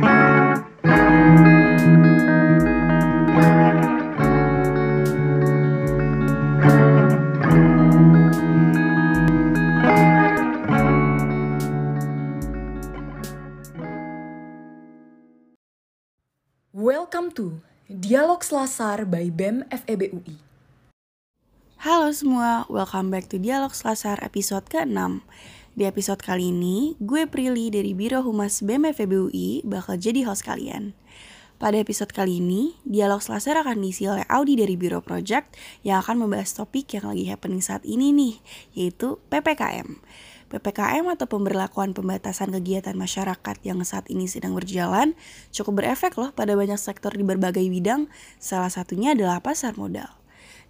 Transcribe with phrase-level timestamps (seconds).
[0.00, 0.64] Welcome
[17.36, 20.40] to Dialog Selasar by BEM FEB UI.
[21.84, 25.20] Halo semua, welcome back to Dialog Selasar episode ke-6.
[25.80, 30.44] Di episode kali ini, gue Prilly dari Biro Humas BEM FEB UI bakal jadi host
[30.44, 30.92] kalian.
[31.56, 36.20] Pada episode kali ini, Dialog Selasar akan diisi oleh Audi dari Biro Project yang akan
[36.20, 38.36] membahas topik yang lagi happening saat ini nih,
[38.76, 39.88] yaitu PPKM.
[40.52, 45.16] PPKM atau pemberlakuan pembatasan kegiatan masyarakat yang saat ini sedang berjalan
[45.48, 50.19] cukup berefek loh pada banyak sektor di berbagai bidang, salah satunya adalah pasar modal.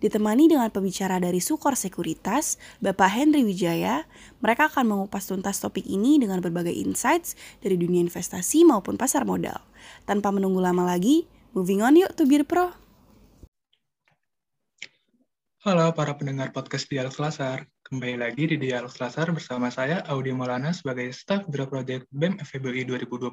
[0.01, 4.09] Ditemani dengan pembicara dari Sukor Sekuritas, Bapak Henry Wijaya,
[4.41, 9.61] mereka akan mengupas tuntas topik ini dengan berbagai insights dari dunia investasi maupun pasar modal.
[10.09, 12.73] Tanpa menunggu lama lagi, moving on yuk to Bir Pro.
[15.61, 17.69] Halo para pendengar podcast Dialog Selasar.
[17.85, 22.89] Kembali lagi di Dialog Selasar bersama saya, Audi Maulana, sebagai staf Biro Project BEM FEBI
[22.89, 23.29] 2021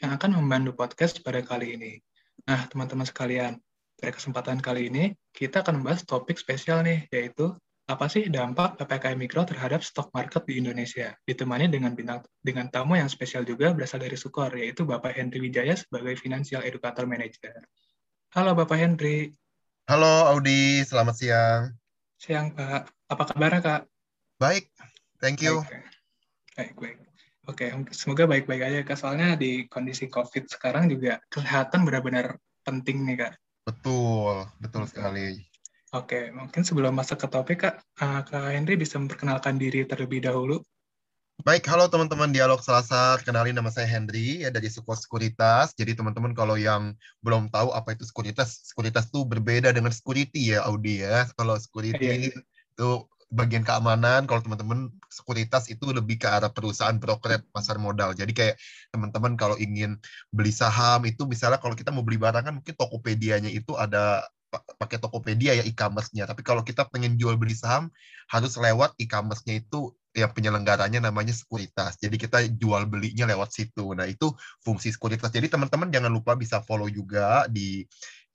[0.00, 2.00] yang akan membantu podcast pada kali ini.
[2.48, 3.60] Nah, teman-teman sekalian,
[3.96, 9.16] pada kesempatan kali ini, kita akan membahas topik spesial nih, yaitu apa sih dampak PPKM
[9.16, 11.16] Mikro terhadap stok market di Indonesia?
[11.24, 15.78] Ditemani dengan bintang, dengan tamu yang spesial juga berasal dari Sukor, yaitu Bapak Henry Wijaya
[15.78, 17.56] sebagai Financial Educator Manager.
[18.36, 19.32] Halo Bapak Henry.
[19.88, 21.62] Halo Audi, selamat siang.
[22.20, 22.90] Siang Pak.
[23.06, 23.82] Apa kabarnya Kak?
[24.36, 24.68] Baik,
[25.22, 25.62] thank you.
[26.58, 26.98] Baik, baik.
[27.46, 28.98] Oke, semoga baik-baik aja Kak.
[28.98, 32.34] Soalnya di kondisi COVID sekarang juga kesehatan benar-benar
[32.66, 33.32] penting nih Kak.
[33.66, 35.42] Betul, betul sekali.
[35.90, 40.62] Oke, mungkin sebelum masuk ke topik Kak, uh, Kak Henry bisa memperkenalkan diri terlebih dahulu.
[41.42, 43.18] Baik, halo teman-teman Dialog Selasa.
[43.26, 45.74] Kenalin nama saya Henry ya dari Suko Sekuritas.
[45.74, 50.64] Jadi teman-teman kalau yang belum tahu apa itu sekuritas, sekuritas itu berbeda dengan security ya
[50.64, 51.28] Audi ya.
[51.36, 52.42] Kalau security yeah, yeah
[52.76, 58.30] itu bagian keamanan kalau teman-teman sekuritas itu lebih ke arah perusahaan brokerage pasar modal jadi
[58.30, 58.54] kayak
[58.94, 59.98] teman-teman kalau ingin
[60.30, 64.22] beli saham itu misalnya kalau kita mau beli barang kan mungkin Tokopedia-nya itu ada
[64.78, 67.90] pakai Tokopedia ya e-commerce-nya tapi kalau kita pengen jual beli saham
[68.30, 72.00] harus lewat e-commerce-nya itu yang penyelenggaranya namanya sekuritas.
[72.00, 73.92] Jadi kita jual belinya lewat situ.
[73.92, 74.32] Nah, itu
[74.64, 75.28] fungsi sekuritas.
[75.28, 77.84] Jadi teman-teman jangan lupa bisa follow juga di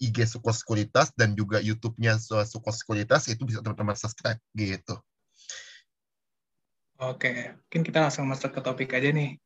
[0.02, 4.98] IG Suko Sekuritas dan juga YouTube-nya Suko Sekuritas itu bisa teman-teman subscribe gitu.
[7.02, 9.38] Oke, mungkin kita langsung masuk ke topik aja nih.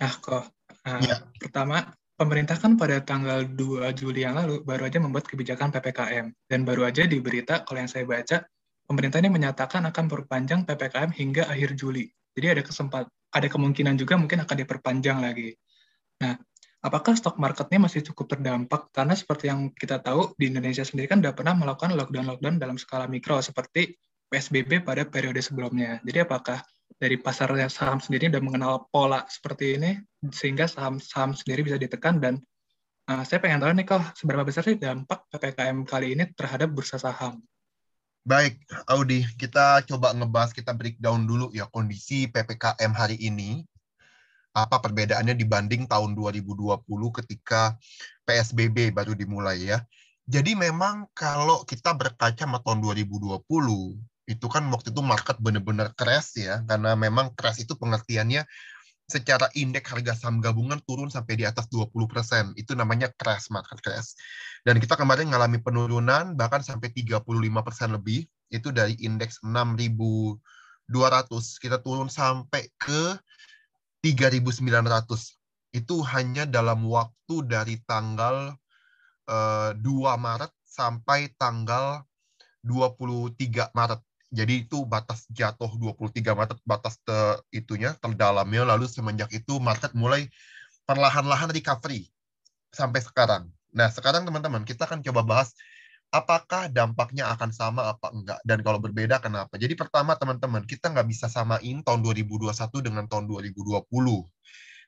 [0.00, 0.44] Nah, kok
[0.88, 1.20] uh, ya.
[1.36, 1.84] pertama
[2.16, 6.88] pemerintah kan pada tanggal 2 Juli yang lalu baru aja membuat kebijakan PPKM dan baru
[6.88, 8.40] aja di berita kalau yang saya baca
[8.88, 12.08] pemerintah ini menyatakan akan perpanjang PPKM hingga akhir Juli.
[12.32, 15.52] Jadi ada kesempat ada kemungkinan juga mungkin akan diperpanjang lagi.
[16.24, 16.40] Nah,
[16.78, 18.90] apakah stok marketnya masih cukup terdampak?
[18.94, 23.10] Karena seperti yang kita tahu, di Indonesia sendiri kan sudah pernah melakukan lockdown-lockdown dalam skala
[23.10, 25.98] mikro, seperti PSBB pada periode sebelumnya.
[26.04, 26.62] Jadi apakah
[26.98, 29.90] dari pasar saham sendiri sudah mengenal pola seperti ini,
[30.30, 32.34] sehingga saham-saham sendiri bisa ditekan, dan
[33.10, 36.98] uh, saya pengen tahu nih, kok seberapa besar sih dampak PPKM kali ini terhadap bursa
[36.98, 37.42] saham?
[38.28, 38.60] Baik,
[38.92, 43.64] Audi, kita coba ngebahas, kita breakdown dulu ya kondisi PPKM hari ini
[44.66, 46.82] apa perbedaannya dibanding tahun 2020
[47.22, 47.76] ketika
[48.24, 49.78] PSBB baru dimulai ya.
[50.28, 53.40] Jadi memang kalau kita berkaca sama tahun 2020
[54.28, 58.44] itu kan waktu itu market benar-benar crash ya karena memang crash itu pengertiannya
[59.08, 62.52] secara indeks harga saham gabungan turun sampai di atas 20%.
[62.60, 64.12] Itu namanya crash, market crash.
[64.68, 67.24] Dan kita kemarin mengalami penurunan bahkan sampai 35%
[67.96, 68.28] lebih.
[68.52, 70.36] Itu dari indeks 6.200
[71.56, 73.16] kita turun sampai ke
[74.04, 75.38] 3.900
[75.76, 78.56] itu hanya dalam waktu dari tanggal
[79.28, 79.84] uh, eh, 2
[80.16, 82.06] Maret sampai tanggal
[82.64, 84.00] 23 Maret.
[84.28, 90.28] Jadi itu batas jatuh 23 Maret batas te, itunya terdalamnya lalu semenjak itu market mulai
[90.84, 92.12] perlahan-lahan recovery
[92.68, 93.48] sampai sekarang.
[93.72, 95.52] Nah, sekarang teman-teman kita akan coba bahas
[96.08, 101.08] apakah dampaknya akan sama apa enggak dan kalau berbeda kenapa jadi pertama teman-teman kita nggak
[101.08, 102.48] bisa samain tahun 2021
[102.80, 103.84] dengan tahun 2020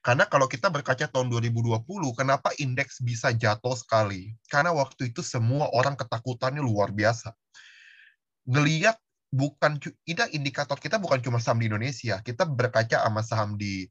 [0.00, 1.84] karena kalau kita berkaca tahun 2020
[2.16, 7.36] kenapa indeks bisa jatuh sekali karena waktu itu semua orang ketakutannya luar biasa
[8.48, 8.96] ngelihat
[9.30, 12.18] bukan tidak indikator kita bukan cuma saham di Indonesia.
[12.20, 13.86] Kita berkaca sama saham di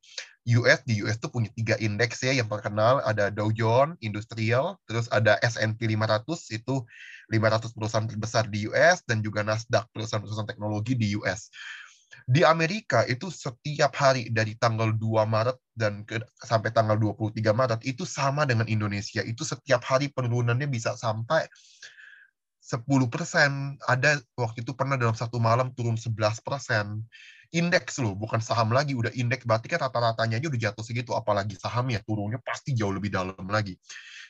[0.51, 0.83] US.
[0.83, 2.99] Di US tuh punya tiga indeks ya yang terkenal.
[3.07, 6.27] Ada Dow Jones Industrial, terus ada S&P 500
[6.59, 6.83] itu
[7.29, 11.53] 500 perusahaan terbesar di US dan juga Nasdaq perusahaan-perusahaan teknologi di US.
[12.29, 17.81] Di Amerika itu setiap hari dari tanggal 2 Maret dan ke, sampai tanggal 23 Maret
[17.85, 19.25] itu sama dengan Indonesia.
[19.25, 21.49] Itu setiap hari penurunannya bisa sampai
[22.61, 23.81] 10 persen.
[23.89, 27.01] Ada waktu itu pernah dalam satu malam turun 11 persen.
[27.49, 28.93] Indeks loh, bukan saham lagi.
[28.93, 31.17] Udah indeks berarti kan rata-ratanya aja udah jatuh segitu.
[31.17, 33.73] Apalagi saham ya turunnya pasti jauh lebih dalam lagi.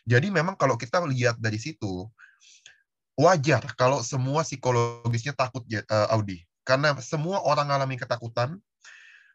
[0.08, 2.08] Jadi memang kalau kita lihat dari situ,
[3.20, 6.48] wajar kalau semua psikologisnya takut uh, Audi.
[6.64, 8.56] Karena semua orang alami ketakutan,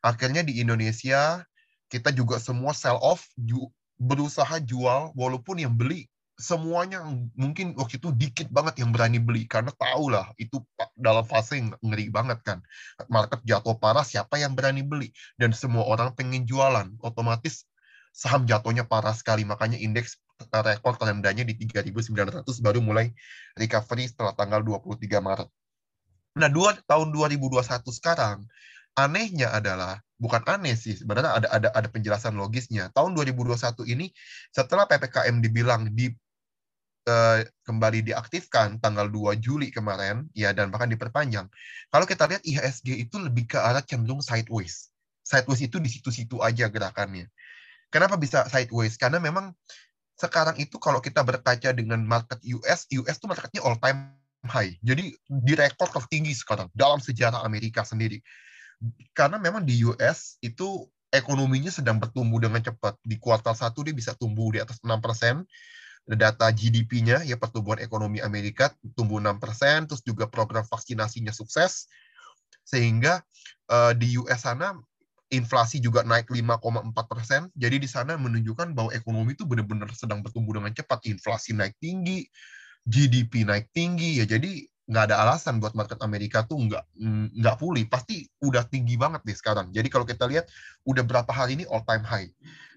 [0.00, 1.44] akhirnya di Indonesia
[1.92, 3.68] kita juga semua sell off, ju
[4.00, 6.98] berusaha jual, walaupun yang beli semuanya
[7.38, 10.58] mungkin waktu itu dikit banget yang berani beli karena tahu lah itu
[10.98, 12.58] dalam fase yang ngeri banget kan.
[13.06, 15.14] Market jatuh parah siapa yang berani beli?
[15.38, 17.70] Dan semua orang pengen jualan otomatis
[18.10, 19.46] saham jatuhnya parah sekali.
[19.46, 20.18] Makanya indeks
[20.50, 23.12] rekor terendahnya di 3.900 baru mulai
[23.56, 25.48] recovery setelah tanggal 23 Maret.
[26.34, 27.62] Nah, dua, tahun 2021
[27.94, 28.42] sekarang
[28.94, 32.90] anehnya adalah bukan aneh sih sebenarnya ada ada ada penjelasan logisnya.
[32.94, 34.10] Tahun 2021 ini
[34.54, 36.14] setelah PPKM dibilang di
[37.10, 41.50] uh, kembali diaktifkan tanggal 2 Juli kemarin ya dan bahkan diperpanjang.
[41.90, 44.94] Kalau kita lihat IHSG itu lebih ke arah cenderung sideways.
[45.26, 47.26] Sideways itu di situ-situ aja gerakannya.
[47.90, 48.98] Kenapa bisa sideways?
[48.98, 49.54] Karena memang
[50.14, 54.14] sekarang itu kalau kita berkaca dengan market US, US itu marketnya all time
[54.46, 54.76] high.
[54.84, 58.22] Jadi di rekor tertinggi sekarang dalam sejarah Amerika sendiri.
[59.16, 62.98] Karena memang di US itu ekonominya sedang bertumbuh dengan cepat.
[63.02, 65.42] Di kuartal satu dia bisa tumbuh di atas 6 persen.
[66.04, 71.88] Data GDP-nya, ya pertumbuhan ekonomi Amerika tumbuh 6 persen, terus juga program vaksinasinya sukses.
[72.60, 73.24] Sehingga
[73.72, 74.76] uh, di US sana
[75.34, 77.40] inflasi juga naik 5,4 persen.
[77.58, 81.02] Jadi di sana menunjukkan bahwa ekonomi itu benar-benar sedang bertumbuh dengan cepat.
[81.10, 82.24] Inflasi naik tinggi,
[82.86, 86.84] GDP naik tinggi, ya jadi nggak ada alasan buat market Amerika tuh nggak
[87.34, 87.84] nggak pulih.
[87.90, 89.68] Pasti udah tinggi banget nih sekarang.
[89.74, 90.46] Jadi kalau kita lihat
[90.86, 92.28] udah berapa hari ini all time high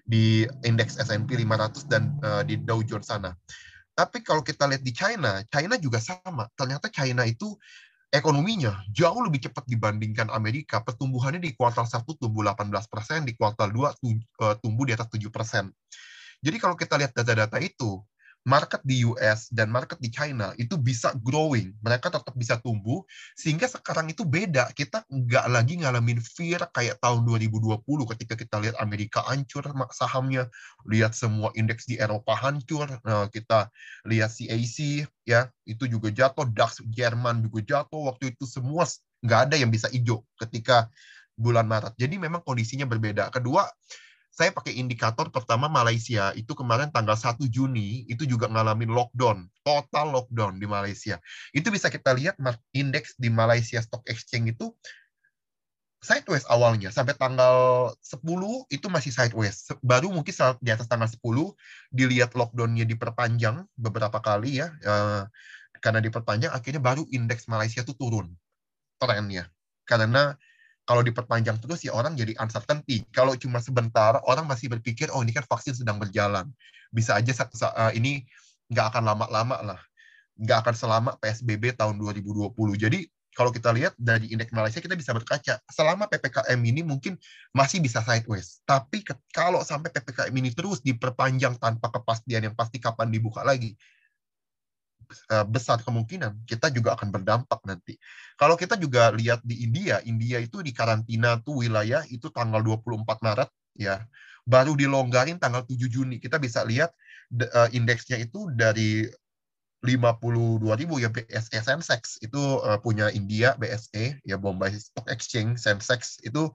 [0.08, 3.36] di indeks S&P 500 dan uh, di Dow Jones sana.
[3.92, 6.46] Tapi kalau kita lihat di China, China juga sama.
[6.54, 7.58] Ternyata China itu
[8.08, 10.80] ekonominya jauh lebih cepat dibandingkan Amerika.
[10.80, 15.28] Pertumbuhannya di kuartal 1 tumbuh 18 persen, di kuartal 2 eh, tumbuh di atas 7
[15.28, 15.68] persen.
[16.38, 17.98] Jadi kalau kita lihat data-data itu,
[18.46, 23.02] market di US dan market di China itu bisa growing, mereka tetap bisa tumbuh,
[23.34, 24.70] sehingga sekarang itu beda.
[24.72, 27.82] Kita nggak lagi ngalamin fear kayak tahun 2020
[28.14, 30.48] ketika kita lihat Amerika hancur sahamnya,
[30.88, 33.68] lihat semua indeks di Eropa hancur, nah, kita
[34.08, 38.88] lihat CAC ya itu juga jatuh, DAX Jerman juga jatuh, waktu itu semua
[39.24, 40.88] nggak ada yang bisa hijau ketika
[41.38, 41.94] bulan Maret.
[41.94, 43.30] Jadi memang kondisinya berbeda.
[43.30, 43.62] Kedua,
[44.38, 50.14] saya pakai indikator pertama Malaysia itu kemarin tanggal 1 Juni itu juga ngalamin lockdown, total
[50.14, 51.18] lockdown di Malaysia.
[51.50, 52.38] Itu bisa kita lihat
[52.70, 54.70] indeks di Malaysia Stock Exchange itu
[55.98, 58.22] sideways awalnya sampai tanggal 10
[58.70, 59.66] itu masih sideways.
[59.82, 61.18] Baru mungkin saat di atas tanggal 10
[61.90, 65.26] dilihat lockdownnya diperpanjang beberapa kali ya eh,
[65.82, 68.30] karena diperpanjang akhirnya baru indeks Malaysia itu turun
[69.02, 69.50] trennya
[69.82, 70.38] karena
[70.88, 73.04] kalau diperpanjang terus ya orang jadi uncertainty.
[73.12, 76.48] Kalau cuma sebentar, orang masih berpikir, oh ini kan vaksin sedang berjalan.
[76.88, 78.24] Bisa aja uh, ini
[78.72, 79.80] nggak akan lama-lama lah.
[80.40, 82.56] Nggak akan selama PSBB tahun 2020.
[82.80, 83.04] Jadi
[83.36, 85.60] kalau kita lihat dari indeks Malaysia, kita bisa berkaca.
[85.68, 87.20] Selama PPKM ini mungkin
[87.52, 88.64] masih bisa sideways.
[88.64, 89.04] Tapi
[89.36, 93.97] kalau sampai PPKM ini terus diperpanjang tanpa kepastian yang pasti kapan dibuka lagi, Eh,
[95.48, 97.96] besar kemungkinan kita juga akan berdampak nanti.
[98.36, 103.24] Kalau kita juga lihat di India, India itu di karantina tuh wilayah itu tanggal 24
[103.24, 104.04] Maret ya.
[104.48, 106.20] Baru dilonggarin tanggal 7 Juni.
[106.20, 106.92] Kita bisa lihat
[107.32, 109.08] uh, indeksnya itu dari
[109.78, 116.18] 52 ribu ya BSE Sensex itu uh, punya India BSE ya Bombay Stock Exchange Sensex
[116.26, 116.50] itu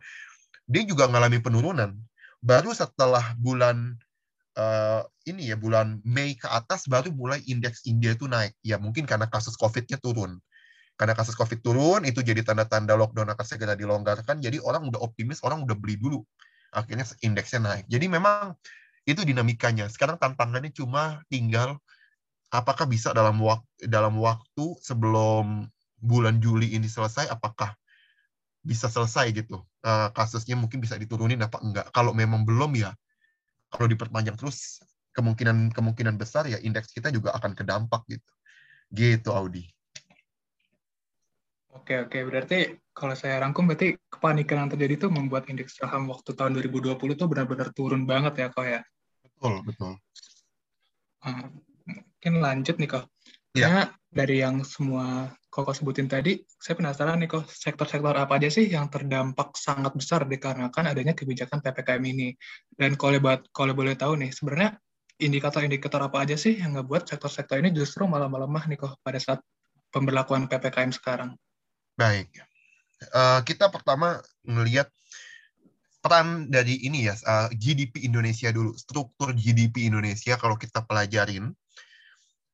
[0.67, 1.95] dia juga mengalami penurunan
[2.43, 3.95] baru setelah bulan
[4.57, 8.53] uh, ini ya bulan Mei ke atas baru mulai indeks India itu naik.
[8.61, 10.37] Ya mungkin karena kasus COVID-nya turun.
[10.93, 14.39] Karena kasus COVID turun itu jadi tanda-tanda lockdown akan segera dilonggarkan.
[14.39, 16.21] Jadi orang udah optimis, orang udah beli dulu.
[16.73, 17.85] Akhirnya indeksnya naik.
[17.89, 18.53] Jadi memang
[19.09, 19.89] itu dinamikanya.
[19.89, 21.81] Sekarang tantangannya cuma tinggal
[22.53, 25.65] apakah bisa dalam waktu dalam waktu sebelum
[25.97, 27.73] bulan Juli ini selesai apakah
[28.63, 29.65] bisa selesai gitu.
[29.83, 31.89] Uh, kasusnya mungkin bisa diturunin apa enggak.
[31.91, 32.95] Kalau memang belum ya
[33.73, 34.77] kalau diperpanjang terus
[35.17, 38.29] kemungkinan kemungkinan besar ya indeks kita juga akan kedampak gitu.
[38.93, 39.65] Gitu Audi.
[41.73, 46.37] Oke oke berarti kalau saya rangkum berarti kepanikan yang terjadi itu membuat indeks saham waktu
[46.37, 48.81] tahun 2020 itu benar-benar turun banget ya kok ya.
[49.25, 49.93] Betul betul.
[51.25, 51.49] Hmm,
[51.89, 53.05] mungkin lanjut nih kok.
[53.53, 53.69] Ya.
[53.69, 58.65] Karena dari yang semua koko sebutin tadi, saya penasaran nih kok sektor-sektor apa aja sih
[58.65, 62.33] yang terdampak sangat besar dikarenakan adanya kebijakan PPKM ini.
[62.73, 64.73] Dan kalau buat kalau boleh tahu nih, sebenarnya
[65.21, 69.39] indikator-indikator apa aja sih yang ngebuat sektor-sektor ini justru malah melemah nih kok pada saat
[69.93, 71.37] pemberlakuan PPKM sekarang?
[71.93, 72.33] Baik,
[73.13, 74.89] uh, kita pertama melihat
[76.01, 81.53] peran dari ini ya uh, eh, GDP Indonesia dulu, struktur GDP Indonesia kalau kita pelajarin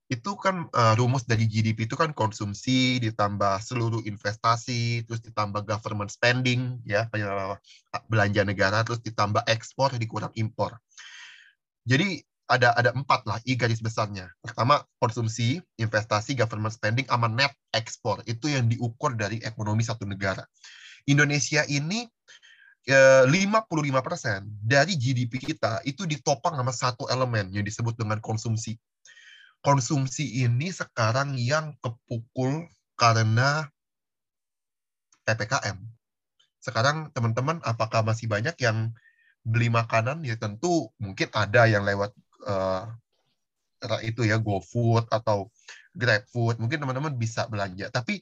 [0.09, 6.09] itu kan uh, rumus dari GDP itu kan konsumsi ditambah seluruh investasi terus ditambah government
[6.09, 7.05] spending ya
[8.09, 10.81] belanja negara terus ditambah ekspor dikurang impor.
[11.85, 14.33] Jadi ada ada empat lah i garis besarnya.
[14.41, 18.25] Pertama konsumsi investasi government spending sama net ekspor.
[18.25, 20.41] Itu yang diukur dari ekonomi satu negara.
[21.05, 22.09] Indonesia ini
[22.89, 28.81] 55% eh, dari GDP kita itu ditopang sama satu elemen yang disebut dengan konsumsi
[29.59, 33.67] konsumsi ini sekarang yang kepukul karena
[35.27, 35.77] PPKM.
[36.59, 38.91] Sekarang teman-teman apakah masih banyak yang
[39.43, 40.23] beli makanan?
[40.23, 42.11] Ya tentu mungkin ada yang lewat
[42.47, 42.87] uh,
[44.03, 45.47] itu ya GoFood atau
[45.95, 46.59] GrabFood.
[46.59, 47.87] Mungkin teman-teman bisa belanja.
[47.91, 48.19] Tapi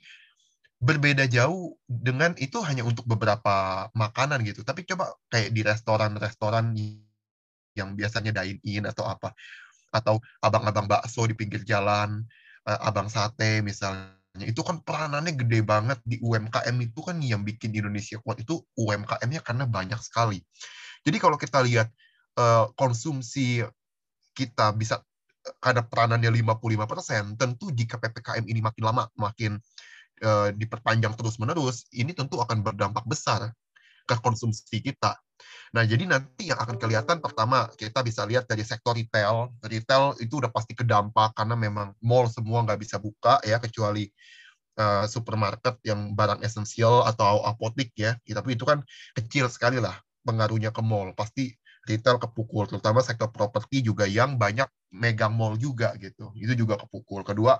[0.77, 4.61] berbeda jauh dengan itu hanya untuk beberapa makanan gitu.
[4.61, 6.77] Tapi coba kayak di restoran-restoran
[7.73, 9.33] yang biasanya dine in atau apa
[9.91, 12.23] atau abang-abang bakso di pinggir jalan,
[12.67, 14.13] uh, abang sate misalnya.
[14.37, 19.41] Itu kan peranannya gede banget di UMKM itu kan yang bikin Indonesia kuat itu UMKM-nya
[19.41, 20.43] karena banyak sekali.
[21.01, 21.89] Jadi kalau kita lihat
[22.37, 23.65] uh, konsumsi
[24.37, 25.01] kita bisa
[25.63, 29.55] karena peranannya 55%, tentu jika PPKM ini makin lama, makin
[30.57, 33.53] diperpanjang terus-menerus, ini tentu akan berdampak besar
[34.07, 35.19] ke konsumsi kita.
[35.75, 39.51] Nah, jadi nanti yang akan kelihatan pertama kita bisa lihat dari sektor retail.
[39.59, 44.07] Retail itu udah pasti kedampak karena memang mall semua nggak bisa buka ya kecuali
[44.79, 48.15] uh, supermarket yang barang esensial atau apotik ya.
[48.23, 48.79] Tapi itu kan
[49.11, 51.11] kecil sekali lah pengaruhnya ke mall.
[51.11, 51.51] Pasti
[51.87, 56.31] retail kepukul, terutama sektor properti juga yang banyak megang mall juga gitu.
[56.35, 57.23] Itu juga kepukul.
[57.23, 57.59] Kedua,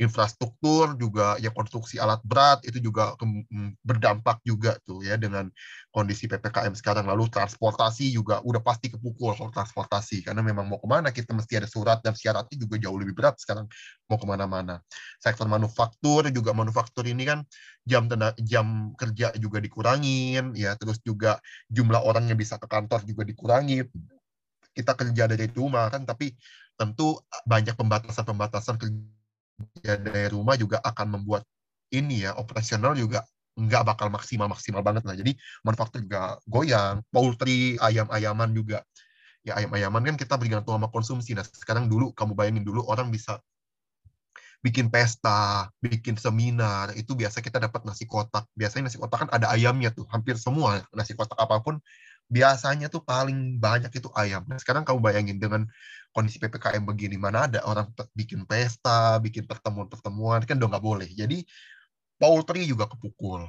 [0.00, 5.52] infrastruktur juga ya konstruksi alat berat itu juga mm, berdampak juga tuh ya dengan
[5.92, 7.04] kondisi ppkm sekarang.
[7.04, 11.60] Lalu transportasi juga udah pasti kepukul kalau transportasi karena memang mau ke mana kita mesti
[11.60, 13.68] ada surat dan syaratnya juga jauh lebih berat sekarang
[14.08, 14.80] mau ke mana-mana.
[15.20, 17.44] Sektor manufaktur juga manufaktur ini kan
[17.84, 21.36] jam tenaga, jam kerja juga dikurangin ya terus juga
[21.68, 23.84] jumlah orang yang bisa ke kantor juga dikurangi.
[24.72, 26.32] Kita kerja dari rumah kan tapi
[26.80, 29.19] tentu banyak pembatasan-pembatasan kerja
[29.82, 31.42] dari rumah juga akan membuat
[31.90, 33.26] ini ya operasional juga
[33.58, 35.34] nggak bakal maksimal maksimal banget lah jadi
[35.66, 38.80] manufaktur juga goyang poultry ayam-ayaman juga
[39.42, 43.42] ya ayam-ayaman kan kita bergantung sama konsumsi nah sekarang dulu kamu bayangin dulu orang bisa
[44.60, 48.44] bikin pesta, bikin seminar, itu biasa kita dapat nasi kotak.
[48.52, 51.80] Biasanya nasi kotak kan ada ayamnya tuh, hampir semua nasi kotak apa pun
[52.30, 54.44] biasanya tuh paling banyak itu ayam.
[54.46, 55.66] Nah, sekarang kamu bayangin dengan
[56.10, 61.08] kondisi ppkm begini mana ada orang bikin pesta bikin pertemuan-pertemuan kan udah nggak boleh.
[61.10, 61.46] Jadi
[62.18, 63.46] poultry juga kepukul.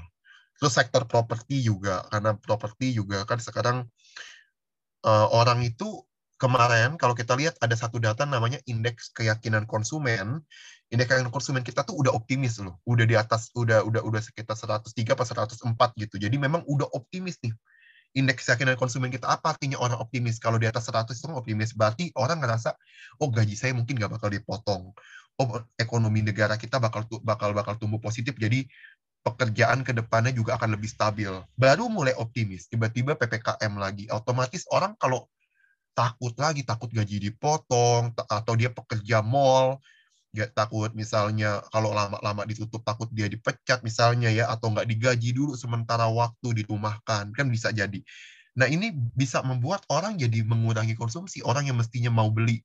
[0.62, 3.78] Terus sektor properti juga karena properti juga kan sekarang
[5.06, 6.06] uh, orang itu
[6.38, 10.42] kemarin kalau kita lihat ada satu data namanya indeks keyakinan konsumen.
[10.94, 12.78] Indeks keyakinan konsumen kita tuh udah optimis loh.
[12.86, 15.26] Udah di atas udah udah udah sekitar 103 atau
[15.58, 16.16] 104 gitu.
[16.22, 17.54] Jadi memang udah optimis nih
[18.12, 19.56] indeks keyakinan konsumen kita apa?
[19.56, 20.38] Artinya orang optimis.
[20.38, 22.76] Kalau di atas 100 itu optimis berarti orang ngerasa
[23.24, 24.92] oh gaji saya mungkin nggak bakal dipotong.
[25.40, 25.48] Oh
[25.80, 28.68] ekonomi negara kita bakal bakal bakal tumbuh positif jadi
[29.22, 31.32] pekerjaan ke depannya juga akan lebih stabil.
[31.56, 34.10] Baru mulai optimis tiba-tiba ppkm lagi.
[34.12, 35.30] Otomatis orang kalau
[35.92, 39.80] takut lagi takut gaji dipotong atau dia pekerja mall
[40.32, 45.60] nggak takut misalnya kalau lama-lama ditutup takut dia dipecat misalnya ya atau nggak digaji dulu
[45.60, 48.00] sementara waktu dirumahkan kan bisa jadi.
[48.56, 52.64] Nah ini bisa membuat orang jadi mengurangi konsumsi orang yang mestinya mau beli.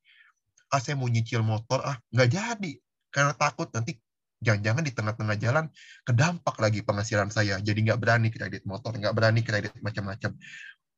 [0.71, 2.71] Ah saya mau nyicil motor ah nggak jadi
[3.11, 3.99] karena takut nanti
[4.39, 5.65] jangan-jangan di tengah-tengah jalan
[6.07, 7.59] kedampak lagi penghasilan saya.
[7.59, 10.39] Jadi nggak berani kredit motor nggak berani kredit macam-macam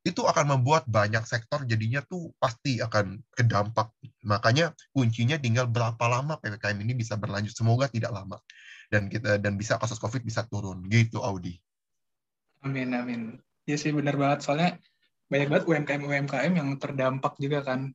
[0.00, 3.92] itu akan membuat banyak sektor jadinya tuh pasti akan kedampak.
[4.24, 7.52] Makanya kuncinya tinggal berapa lama PPKM ini bisa berlanjut.
[7.52, 8.40] Semoga tidak lama
[8.88, 10.88] dan kita dan bisa kasus COVID bisa turun.
[10.88, 11.60] Gitu Audi.
[12.64, 13.36] Amin amin.
[13.68, 14.80] Ya sih benar banget soalnya
[15.30, 17.92] banyak banget UMKM UMKM yang terdampak juga kan.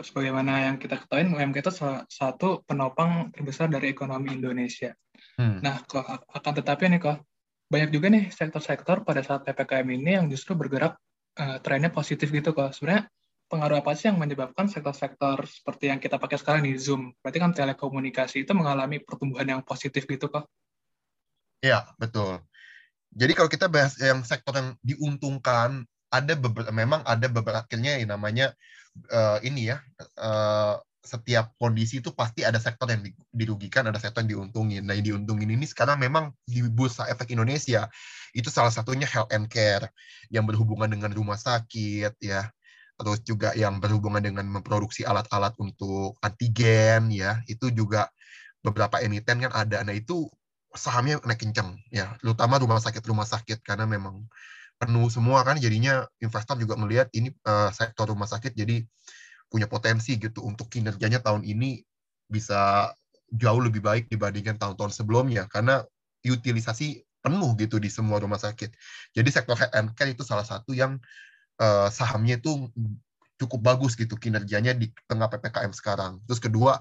[0.00, 4.96] Sebagaimana yang kita ketahui UMKM itu salah satu penopang terbesar dari ekonomi Indonesia.
[5.36, 5.60] Hmm.
[5.60, 7.22] Nah, kok akan tetapi nih kok
[7.70, 10.98] banyak juga nih sektor-sektor pada saat PPKM ini yang justru bergerak
[11.38, 12.72] uh, trennya positif gitu kok.
[12.72, 13.08] Sebenarnya
[13.46, 17.14] pengaruh apa sih yang menyebabkan sektor-sektor seperti yang kita pakai sekarang di Zoom?
[17.22, 20.48] Berarti kan telekomunikasi itu mengalami pertumbuhan yang positif gitu kok?
[21.62, 22.42] Iya, betul.
[23.16, 28.12] Jadi kalau kita bahas yang sektor yang diuntungkan, ada beberapa, memang ada beberapa akhirnya yang
[28.14, 28.52] namanya
[29.10, 29.80] uh, ini ya,
[30.20, 34.82] uh, setiap kondisi itu pasti ada sektor yang dirugikan, ada sektor yang diuntungin.
[34.82, 37.86] Nah, yang diuntungin ini sekarang memang di Bursa Efek Indonesia
[38.34, 39.88] itu salah satunya health and care
[40.28, 42.50] yang berhubungan dengan rumah sakit ya.
[42.96, 47.40] Terus juga yang berhubungan dengan memproduksi alat-alat untuk antigen ya.
[47.46, 48.10] Itu juga
[48.60, 49.86] beberapa emiten kan ada.
[49.86, 50.26] Nah, itu
[50.76, 54.28] sahamnya naik kenceng ya, terutama rumah sakit rumah sakit karena memang
[54.76, 58.84] penuh semua kan jadinya investor juga melihat ini uh, sektor rumah sakit jadi
[59.46, 61.82] punya potensi gitu untuk kinerjanya tahun ini
[62.26, 62.90] bisa
[63.30, 65.82] jauh lebih baik dibandingkan tahun-tahun sebelumnya karena
[66.26, 68.70] utilisasi penuh gitu di semua rumah sakit.
[69.14, 70.98] Jadi sektor health itu salah satu yang
[71.58, 72.70] uh, sahamnya itu
[73.36, 76.22] cukup bagus gitu kinerjanya di tengah ppkm sekarang.
[76.24, 76.80] Terus kedua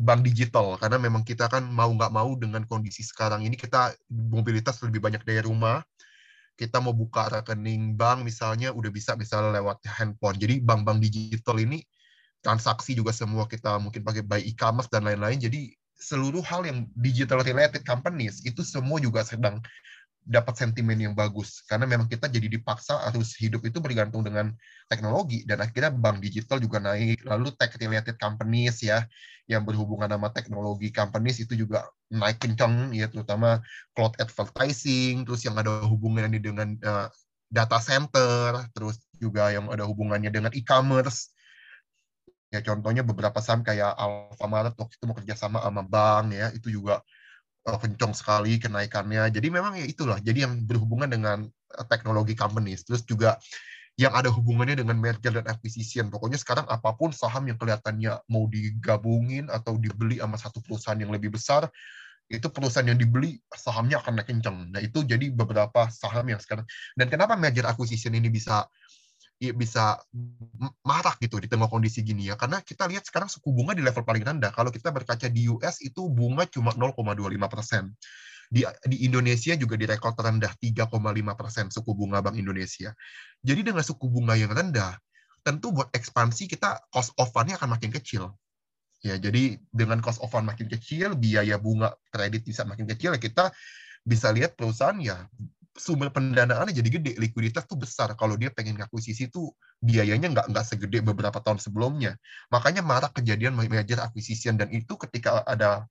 [0.00, 4.80] bank digital karena memang kita kan mau nggak mau dengan kondisi sekarang ini kita mobilitas
[4.80, 5.84] lebih banyak dari rumah
[6.58, 10.34] kita mau buka rekening bank misalnya udah bisa misalnya lewat handphone.
[10.34, 11.78] Jadi bank-bank digital ini
[12.42, 15.38] transaksi juga semua kita mungkin pakai by e-commerce dan lain-lain.
[15.38, 19.62] Jadi seluruh hal yang digital related companies itu semua juga sedang
[20.28, 21.64] dapat sentimen yang bagus.
[21.64, 24.52] Karena memang kita jadi dipaksa harus hidup itu bergantung dengan
[24.92, 25.48] teknologi.
[25.48, 27.24] Dan akhirnya bank digital juga naik.
[27.24, 29.08] Lalu tech related companies ya
[29.48, 33.64] yang berhubungan sama teknologi companies itu juga naik kencang ya terutama
[33.96, 37.08] cloud advertising terus yang ada hubungannya dengan uh,
[37.48, 41.32] data center terus juga yang ada hubungannya dengan e-commerce.
[42.52, 47.00] Ya contohnya beberapa saham kayak Alfamart waktu itu mau kerjasama sama bank ya itu juga
[47.68, 51.44] uh, kencang sekali kenaikannya jadi memang ya itulah jadi yang berhubungan dengan
[51.76, 53.36] uh, teknologi companies terus juga
[53.98, 56.06] yang ada hubungannya dengan merger dan acquisition.
[56.06, 61.10] Pokoknya sekarang apa pun saham yang kelihatannya mau digabungin atau dibeli sama satu perusahaan yang
[61.10, 61.66] lebih besar,
[62.30, 64.70] itu perusahaan yang dibeli sahamnya akan naik kenceng.
[64.70, 66.62] Nah itu jadi beberapa saham yang sekarang.
[66.94, 68.70] Dan kenapa merger acquisition ini bisa
[69.38, 69.98] ya bisa
[70.82, 72.34] marak gitu di tengah kondisi gini ya?
[72.34, 74.50] Karena kita lihat sekarang suku bunga di level paling rendah.
[74.50, 77.94] Kalau kita berkaca di US itu bunga cuma 0,25 persen
[78.48, 80.88] di, di Indonesia juga di rekor terendah 3,5
[81.36, 82.96] persen suku bunga Bank Indonesia.
[83.44, 84.96] Jadi dengan suku bunga yang rendah,
[85.44, 88.34] tentu buat ekspansi kita cost of fund-nya akan makin kecil.
[88.98, 93.20] Ya, jadi dengan cost of fund makin kecil, biaya bunga kredit bisa makin kecil, ya
[93.22, 93.54] kita
[94.02, 95.28] bisa lihat perusahaan ya
[95.78, 98.12] sumber pendanaannya jadi gede, likuiditas tuh besar.
[98.18, 102.18] Kalau dia pengen ngakuisisi tuh biayanya nggak nggak segede beberapa tahun sebelumnya.
[102.52, 105.86] Makanya marak kejadian merger acquisition dan itu ketika ada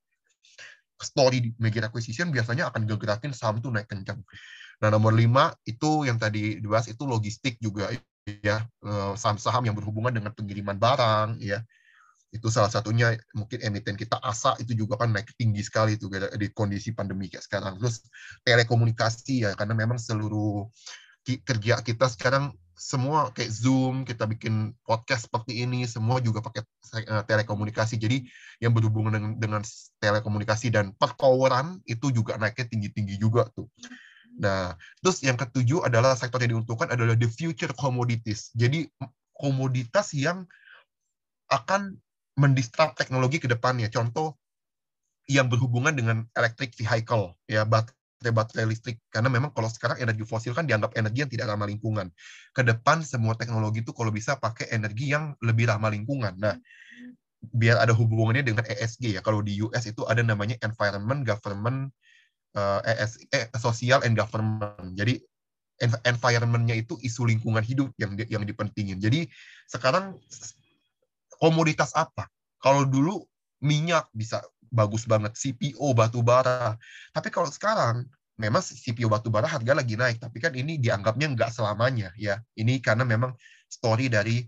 [0.99, 4.21] story di merger acquisition biasanya akan ngegerakin saham tuh naik kencang.
[4.77, 7.89] Nah, nomor lima itu yang tadi dibahas itu logistik juga
[8.27, 11.63] ya eh, saham-saham yang berhubungan dengan pengiriman barang ya
[12.37, 16.47] itu salah satunya mungkin emiten kita ASA itu juga kan naik tinggi sekali itu di
[16.53, 18.05] kondisi pandemi kayak sekarang terus
[18.45, 20.69] telekomunikasi ya karena memang seluruh
[21.25, 26.61] kerja kita sekarang semua kayak Zoom, kita bikin podcast seperti ini, semua juga pakai
[27.09, 27.97] uh, telekomunikasi.
[27.97, 28.29] Jadi
[28.61, 29.61] yang berhubungan dengan, dengan
[29.97, 33.65] telekomunikasi dan perkoweran itu juga naiknya tinggi-tinggi juga tuh.
[34.37, 38.53] Nah, terus yang ketujuh adalah sektor yang diuntungkan adalah the future commodities.
[38.53, 38.85] Jadi
[39.33, 40.45] komoditas yang
[41.49, 41.97] akan
[42.37, 43.89] mendistrap teknologi ke depannya.
[43.89, 44.37] Contoh
[45.27, 50.65] yang berhubungan dengan electric vehicle, ya baterai listrik karena memang kalau sekarang energi fosil kan
[50.65, 52.07] dianggap energi yang tidak ramah lingkungan.
[52.55, 56.33] Ke depan semua teknologi itu kalau bisa pakai energi yang lebih ramah lingkungan.
[56.39, 56.55] Nah,
[57.41, 59.21] biar ada hubungannya dengan ESG ya.
[59.21, 61.93] Kalau di US itu ada namanya environment, government,
[62.57, 64.97] uh, eh, ES, eh, social and government.
[64.97, 65.21] Jadi
[66.09, 68.97] environment-nya itu isu lingkungan hidup yang yang dipentingin.
[68.97, 69.29] Jadi
[69.69, 70.17] sekarang
[71.39, 72.29] komoditas apa?
[72.61, 73.23] Kalau dulu
[73.61, 76.75] minyak bisa bagus banget CPO batu bara.
[77.15, 78.05] Tapi kalau sekarang
[78.37, 82.37] memang CPO batu bara harga lagi naik, tapi kan ini dianggapnya nggak selamanya ya.
[82.53, 83.33] Ini karena memang
[83.67, 84.45] story dari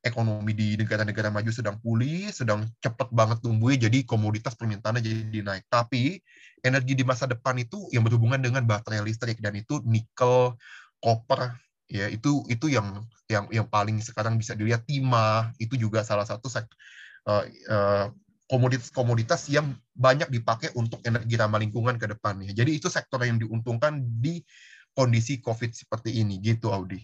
[0.00, 5.64] ekonomi di negara-negara maju sedang pulih, sedang cepat banget tumbuh, jadi komoditas permintaannya jadi naik.
[5.68, 6.20] Tapi
[6.64, 10.56] energi di masa depan itu yang berhubungan dengan baterai listrik dan itu nikel,
[11.04, 11.56] koper,
[11.90, 16.46] ya itu itu yang yang yang paling sekarang bisa dilihat timah itu juga salah satu
[16.46, 18.06] uh, uh,
[18.50, 22.50] komoditas-komoditas yang banyak dipakai untuk energi ramah lingkungan ke depannya.
[22.50, 24.42] Jadi itu sektor yang diuntungkan di
[24.90, 26.98] kondisi COVID seperti ini, gitu Audi.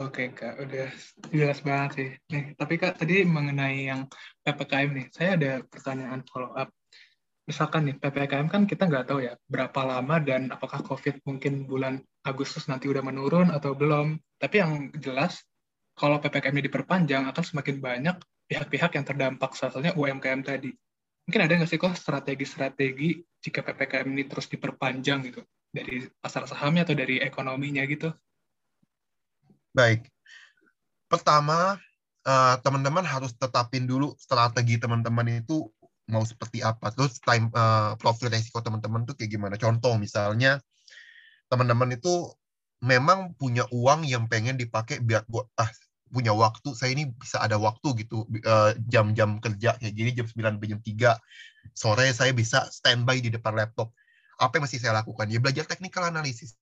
[0.00, 0.90] Oke Kak, udah
[1.30, 2.10] jelas banget sih.
[2.32, 4.08] Nih, tapi Kak tadi mengenai yang
[4.42, 6.72] PPKM nih, saya ada pertanyaan follow up.
[7.50, 11.98] Misalkan nih PPKM kan kita nggak tahu ya berapa lama dan apakah COVID mungkin bulan
[12.22, 14.14] Agustus nanti udah menurun atau belum.
[14.38, 15.42] Tapi yang jelas
[15.98, 20.70] kalau PPKM ini diperpanjang akan semakin banyak pihak-pihak yang terdampak, salah satunya UMKM tadi.
[21.26, 25.42] Mungkin ada nggak sih kok strategi-strategi jika PPKM ini terus diperpanjang gitu
[25.74, 28.14] dari pasar sahamnya atau dari ekonominya gitu?
[29.74, 30.06] Baik.
[31.10, 31.78] Pertama,
[32.26, 35.66] uh, teman-teman harus tetapin dulu strategi teman-teman itu
[36.12, 36.92] mau seperti apa.
[36.92, 39.54] Terus time uh, profil resiko teman-teman tuh kayak gimana.
[39.56, 40.58] Contoh misalnya
[41.50, 42.30] teman-teman itu
[42.80, 45.68] memang punya uang yang pengen dipakai biar buat ah
[46.10, 48.26] punya waktu saya ini bisa ada waktu gitu.
[48.42, 53.30] Uh, jam-jam kerja ya jadi jam 9 sampai jam 3 sore saya bisa standby di
[53.30, 53.94] depan laptop.
[54.40, 55.30] Apa yang masih saya lakukan?
[55.30, 56.56] Ya belajar technical analysis.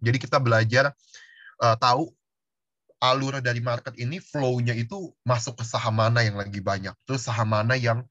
[0.00, 0.92] Jadi kita belajar
[1.62, 2.10] uh, tahu
[3.00, 6.92] alur dari market ini flow-nya itu masuk ke saham mana yang lagi banyak.
[7.08, 8.04] Terus saham mana yang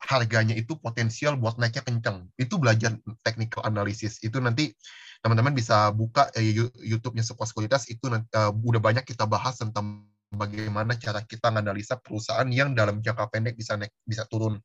[0.00, 4.72] harganya itu potensial buat naiknya kencang itu belajar technical analysis itu nanti
[5.20, 10.96] teman-teman bisa buka eh, YouTube-nya Sukses Kualitas itu uh, udah banyak kita bahas tentang bagaimana
[10.96, 14.62] cara kita menganalisa perusahaan yang dalam jangka pendek bisa naik, bisa turun.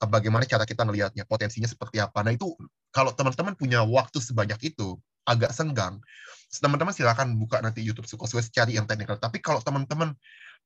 [0.00, 2.24] Bagaimana cara kita melihatnya, potensinya seperti apa.
[2.24, 2.56] Nah itu
[2.88, 4.96] kalau teman-teman punya waktu sebanyak itu,
[5.28, 6.00] agak senggang,
[6.48, 9.20] teman-teman silakan buka nanti YouTube Sukses cari yang teknikal.
[9.20, 10.16] Tapi kalau teman-teman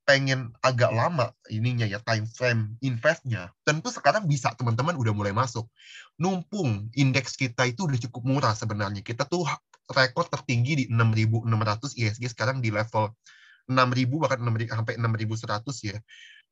[0.05, 5.65] pengen agak lama ininya ya time frame investnya, tentu sekarang bisa teman-teman udah mulai masuk.
[6.21, 9.01] Numpung indeks kita itu udah cukup murah sebenarnya.
[9.01, 9.49] Kita tuh
[9.89, 13.11] rekor tertinggi di 6.600 ISG sekarang di level
[13.65, 15.97] 6.000 bahkan 6, sampai 6.100 ya.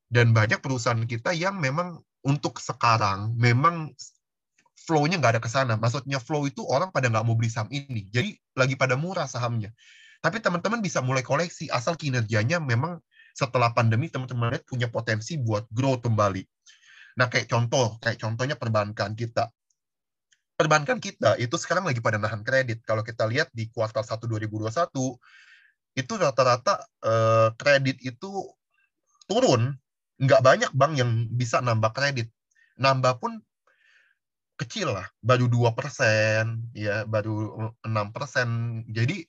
[0.09, 3.93] Dan banyak perusahaan kita yang memang untuk sekarang memang
[4.83, 5.73] flow-nya nggak ada ke sana.
[5.77, 8.09] Maksudnya flow itu orang pada nggak mau beli saham ini.
[8.09, 9.69] Jadi lagi pada murah sahamnya.
[10.23, 12.97] Tapi teman-teman bisa mulai koleksi asal kinerjanya memang
[13.33, 16.45] setelah pandemi teman-teman lihat punya potensi buat grow kembali.
[17.17, 19.49] Nah, kayak contoh, kayak contohnya perbankan kita.
[20.53, 22.85] Perbankan kita itu sekarang lagi pada nahan kredit.
[22.85, 25.17] Kalau kita lihat di kuartal 1 2021,
[25.97, 28.29] itu rata-rata uh, kredit itu
[29.25, 29.73] turun,
[30.21, 32.29] nggak banyak bank yang bisa nambah kredit.
[32.77, 33.41] Nambah pun
[34.57, 38.81] kecil lah, baru dua persen, ya baru enam persen.
[38.89, 39.25] Jadi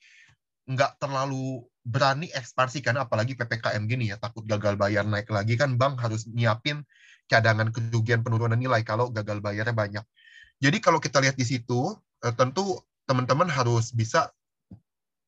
[0.69, 5.77] nggak terlalu berani ekspansi karena apalagi ppkm gini ya takut gagal bayar naik lagi kan
[5.77, 6.81] bank harus nyiapin
[7.29, 10.05] cadangan kerugian penurunan nilai kalau gagal bayarnya banyak.
[10.57, 11.93] Jadi kalau kita lihat di situ
[12.25, 14.33] eh, tentu teman-teman harus bisa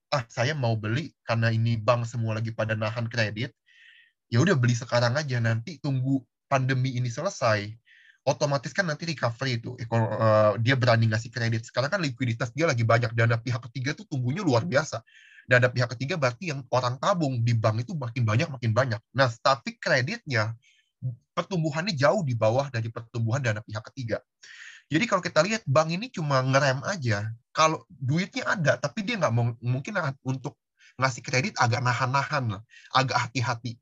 [0.10, 3.54] ah saya mau beli karena ini bank semua lagi pada nahan kredit,
[4.34, 7.70] ya udah beli sekarang aja nanti tunggu pandemi ini selesai
[8.28, 12.68] otomatis kan nanti recovery itu kalau uh, dia berani ngasih kredit sekarang kan likuiditas dia
[12.68, 15.00] lagi banyak dana pihak ketiga tuh tumbuhnya luar biasa
[15.48, 19.32] dana pihak ketiga berarti yang orang tabung di bank itu makin banyak makin banyak nah
[19.42, 20.54] tapi kreditnya
[21.32, 24.20] pertumbuhannya jauh di bawah dari pertumbuhan dana pihak ketiga
[24.88, 27.28] jadi kalau kita lihat bank ini cuma ngerem aja.
[27.52, 30.56] Kalau duitnya ada, tapi dia nggak mungkin untuk
[30.96, 32.64] ngasih kredit agak nahan-nahan,
[32.96, 33.76] agak hati-hati.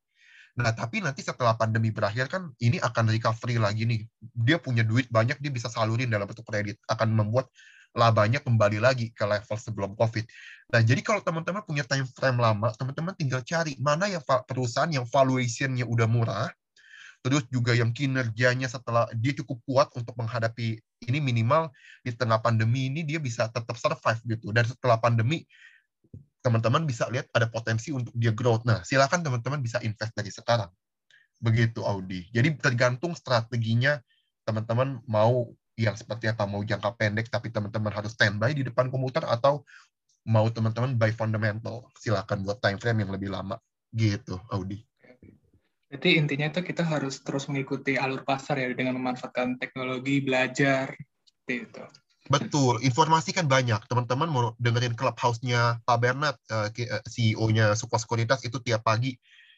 [0.56, 4.02] Nah, tapi nanti setelah pandemi berakhir kan ini akan recovery lagi nih.
[4.34, 6.80] Dia punya duit banyak, dia bisa salurin dalam bentuk kredit.
[6.90, 7.52] Akan membuat
[7.96, 10.28] labanya kembali lagi ke level sebelum COVID.
[10.76, 15.08] Nah, jadi kalau teman-teman punya time frame lama, teman-teman tinggal cari mana yang perusahaan yang
[15.08, 16.52] valuation-nya udah murah,
[17.24, 20.78] terus juga yang kinerjanya setelah dia cukup kuat untuk menghadapi
[21.08, 21.72] ini minimal
[22.04, 25.48] di tengah pandemi ini dia bisa tetap survive gitu dan setelah pandemi
[26.46, 28.68] teman-teman bisa lihat ada potensi untuk dia growth.
[28.70, 30.70] Nah, silakan teman-teman bisa invest dari sekarang.
[31.42, 32.30] Begitu Audi.
[32.30, 33.98] Jadi tergantung strateginya
[34.46, 39.28] teman-teman mau yang seperti apa mau jangka pendek tapi teman-teman harus standby di depan komputer
[39.28, 39.68] atau
[40.26, 41.92] mau teman-teman buy fundamental.
[42.00, 43.60] Silakan buat time frame yang lebih lama.
[43.92, 44.84] Gitu Audi.
[45.96, 50.92] Jadi intinya itu kita harus terus mengikuti alur pasar ya dengan memanfaatkan teknologi, belajar,
[51.24, 51.84] seperti itu.
[52.26, 53.86] Betul, informasi kan banyak.
[53.86, 59.14] Teman-teman mau dengerin clubhouse-nya Pak Bernard, eh, eh, CEO-nya Sukses Kualitas itu tiap pagi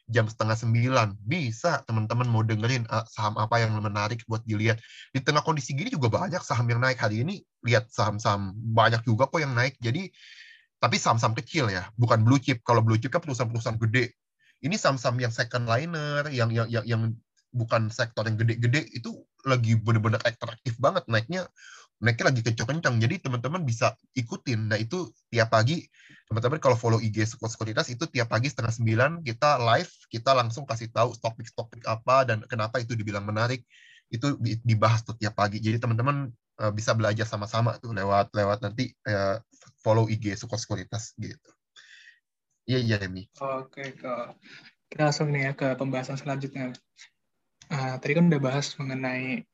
[0.08, 1.20] jam setengah sembilan.
[1.24, 4.80] Bisa teman-teman mau dengerin uh, saham apa yang menarik buat dilihat.
[5.12, 7.00] Di tengah kondisi gini juga banyak saham yang naik.
[7.00, 9.76] Hari ini lihat saham-saham banyak juga kok yang naik.
[9.84, 10.10] Jadi,
[10.80, 12.64] tapi saham-saham kecil ya, bukan blue chip.
[12.64, 14.16] Kalau blue chip kan perusahaan-perusahaan gede
[14.66, 17.02] ini saham-saham yang second liner yang yang yang, yang
[17.54, 21.46] bukan sektor yang gede-gede itu lagi benar-benar atraktif banget naiknya
[21.98, 25.82] naiknya lagi kencang-kencang jadi teman-teman bisa ikutin nah itu tiap pagi
[26.30, 30.94] teman-teman kalau follow IG sekuritas itu tiap pagi setengah sembilan kita live kita langsung kasih
[30.94, 33.66] tahu topik-topik apa dan kenapa itu dibilang menarik
[34.14, 36.30] itu dibahas tuh tiap pagi jadi teman-teman
[36.62, 39.42] uh, bisa belajar sama-sama tuh lewat lewat nanti uh,
[39.82, 41.58] follow IG sekuritas gitu
[42.68, 43.24] Iya, iya, Remi.
[43.40, 44.36] Oke, kok.
[44.92, 46.76] Kita langsung nih ya ke pembahasan selanjutnya.
[47.72, 49.48] Uh, tadi kan udah bahas mengenai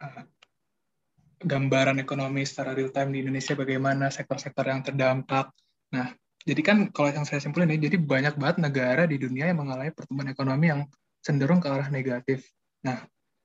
[0.00, 0.24] uh,
[1.44, 5.50] gambaran ekonomi secara real time di Indonesia bagaimana sektor-sektor yang terdampak.
[5.92, 6.10] Nah,
[6.42, 9.94] jadi kan kalau yang saya simpulin ini, jadi banyak banget negara di dunia yang mengalami
[9.94, 10.80] pertumbuhan ekonomi yang
[11.22, 12.50] cenderung ke arah negatif.
[12.82, 12.98] Nah,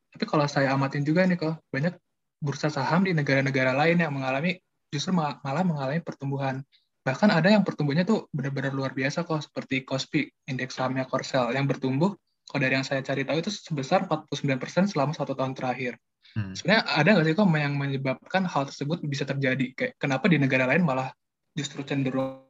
[0.09, 1.93] tapi kalau saya amatin juga nih kok, banyak
[2.41, 4.57] bursa saham di negara-negara lain yang mengalami
[4.89, 6.65] justru malah mengalami pertumbuhan.
[7.05, 11.63] Bahkan ada yang pertumbuhannya tuh benar-benar luar biasa kok, seperti Kospi, indeks sahamnya Korsel, yang
[11.63, 12.11] bertumbuh,
[12.47, 15.99] kalau dari yang saya cari tahu itu sebesar 49% selama satu tahun terakhir.
[16.37, 16.53] Hmm.
[16.53, 19.73] Sebenarnya ada nggak sih kok yang menyebabkan hal tersebut bisa terjadi?
[19.73, 21.09] Kayak kenapa di negara lain malah
[21.57, 22.45] justru cenderung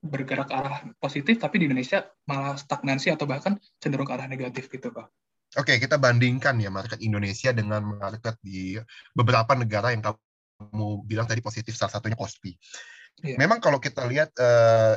[0.00, 4.72] bergerak ke arah positif, tapi di Indonesia malah stagnansi atau bahkan cenderung ke arah negatif
[4.72, 5.12] gitu kok?
[5.60, 8.80] Oke, kita bandingkan ya market Indonesia dengan market di
[9.12, 12.56] beberapa negara yang kamu bilang tadi positif, salah satunya Kospi.
[13.20, 13.36] Yeah.
[13.36, 14.96] Memang kalau kita lihat uh,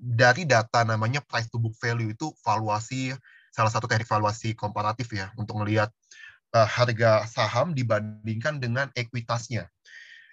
[0.00, 3.12] dari data namanya price to book value itu valuasi
[3.54, 5.86] salah satu teknik valuasi komparatif ya untuk melihat
[6.54, 9.66] uh, harga saham dibandingkan dengan ekuitasnya.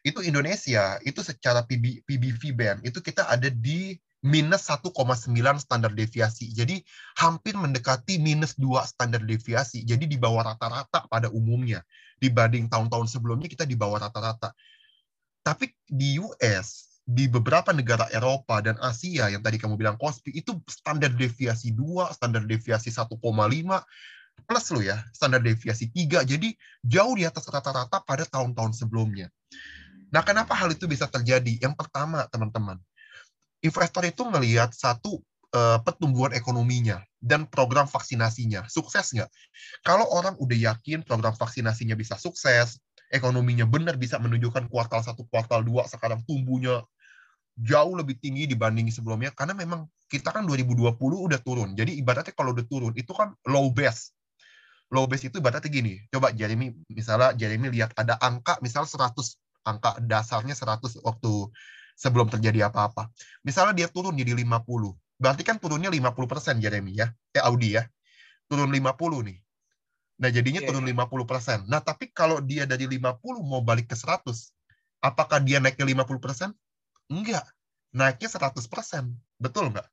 [0.01, 4.93] Itu Indonesia, itu secara PB, PBV band, itu kita ada di minus 1,9
[5.57, 6.53] standar deviasi.
[6.53, 6.81] Jadi
[7.17, 9.81] hampir mendekati minus 2 standar deviasi.
[9.81, 11.81] Jadi di bawah rata-rata pada umumnya.
[12.21, 14.53] Dibanding tahun-tahun sebelumnya kita di bawah rata-rata.
[15.41, 20.62] Tapi di US, di beberapa negara Eropa dan Asia yang tadi kamu bilang Kospi, itu
[20.69, 23.17] standar deviasi 2, standar deviasi 1,5,
[24.45, 26.25] plus lo ya, standar deviasi 3.
[26.25, 29.30] Jadi jauh di atas rata-rata pada tahun-tahun sebelumnya.
[30.12, 31.58] Nah, kenapa hal itu bisa terjadi?
[31.63, 32.75] Yang pertama, teman-teman,
[33.63, 35.23] investor itu melihat satu
[35.56, 38.67] uh, pertumbuhan ekonominya dan program vaksinasinya.
[38.67, 39.30] Sukses nggak?
[39.88, 45.63] Kalau orang udah yakin program vaksinasinya bisa sukses, ekonominya benar bisa menunjukkan kuartal satu, kuartal
[45.63, 46.84] dua sekarang tumbuhnya
[47.60, 51.69] jauh lebih tinggi dibanding sebelumnya karena memang kita kan 2020 udah turun.
[51.75, 54.12] Jadi ibaratnya kalau udah turun itu kan low base
[54.91, 56.04] low base itu ibaratnya gini.
[56.12, 59.15] Coba Jeremy, misalnya Jeremy lihat ada angka, misal 100,
[59.63, 61.32] angka dasarnya 100 waktu
[61.95, 63.08] sebelum terjadi apa-apa.
[63.47, 64.43] Misalnya dia turun jadi 50.
[65.21, 67.08] Berarti kan turunnya 50% Jeremy ya.
[67.32, 67.88] Eh Audi ya.
[68.51, 69.38] Turun 50 nih.
[70.21, 70.69] Nah, jadinya yeah.
[70.69, 70.93] turun 50%.
[70.93, 71.58] Iya.
[71.65, 74.21] Nah, tapi kalau dia dari 50 mau balik ke 100,
[75.01, 76.54] apakah dia naiknya 50%?
[77.10, 77.45] Enggak.
[77.93, 79.13] Naiknya 100%.
[79.41, 79.88] Betul nggak?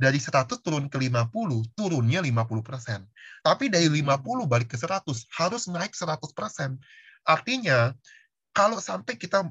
[0.00, 3.04] Dari 100 turun ke 50, turunnya 50%.
[3.44, 5.04] Tapi dari 50 balik ke 100,
[5.36, 6.80] harus naik 100%.
[7.28, 7.92] Artinya,
[8.56, 9.44] kalau sampai kita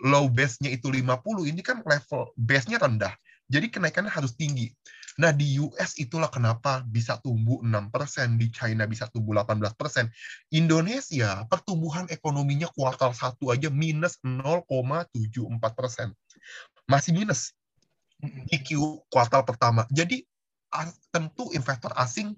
[0.00, 3.12] low base-nya itu 50, ini kan level base-nya rendah.
[3.52, 4.72] Jadi kenaikannya harus tinggi.
[5.20, 10.10] Nah, di US itulah kenapa bisa tumbuh 6%, di China bisa tumbuh 18%.
[10.50, 16.10] Indonesia, pertumbuhan ekonominya kuartal 1 aja minus 0,74%.
[16.88, 17.54] Masih minus
[18.22, 19.88] di Q kuartal pertama.
[19.90, 20.22] Jadi
[21.14, 22.34] tentu investor asing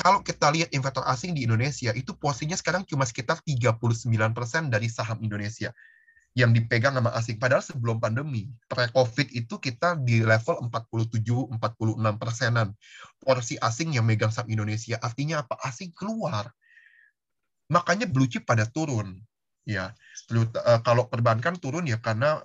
[0.00, 5.20] kalau kita lihat investor asing di Indonesia itu posisinya sekarang cuma sekitar 39% dari saham
[5.20, 5.76] Indonesia
[6.32, 7.36] yang dipegang sama asing.
[7.36, 11.58] Padahal sebelum pandemi, pre-COVID itu kita di level 47-46
[12.16, 12.72] persenan.
[13.20, 14.96] Porsi asing yang megang saham Indonesia.
[15.02, 15.60] Artinya apa?
[15.60, 16.48] Asing keluar.
[17.68, 19.20] Makanya blue chip pada turun.
[19.68, 19.92] Ya,
[20.32, 22.40] eh, kalau perbankan turun ya karena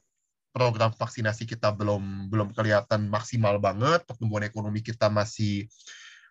[0.54, 5.66] program vaksinasi kita belum belum kelihatan maksimal banget, pertumbuhan ekonomi kita masih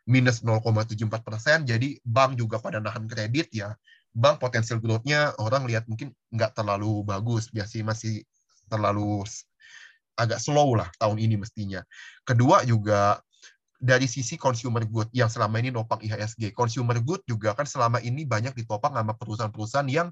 [0.06, 3.74] minus 0,74 persen, jadi bank juga pada nahan kredit ya.
[4.14, 8.22] Bank potensial growth-nya orang lihat mungkin nggak terlalu bagus, biasanya masih
[8.70, 9.26] terlalu
[10.14, 11.82] agak slow lah tahun ini mestinya.
[12.22, 13.18] Kedua juga
[13.82, 16.54] dari sisi consumer good yang selama ini nopang IHSG.
[16.54, 20.08] Consumer good juga kan selama ini banyak ditopang sama perusahaan-perusahaan yang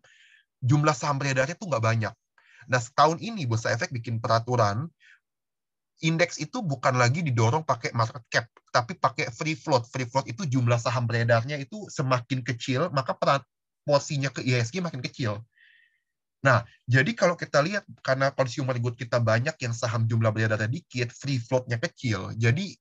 [0.59, 2.15] jumlah saham beredarnya tuh nggak banyak
[2.69, 4.91] Nah, setahun ini Bursa Efek bikin peraturan
[6.01, 9.85] indeks itu bukan lagi didorong pakai market cap, tapi pakai free float.
[9.89, 13.13] Free float itu jumlah saham beredarnya itu semakin kecil, maka
[13.85, 15.45] porsinya ke IHSG makin kecil.
[16.41, 21.13] Nah, jadi kalau kita lihat karena consumer good kita banyak yang saham jumlah beredarnya dikit,
[21.13, 22.73] free float-nya kecil, jadi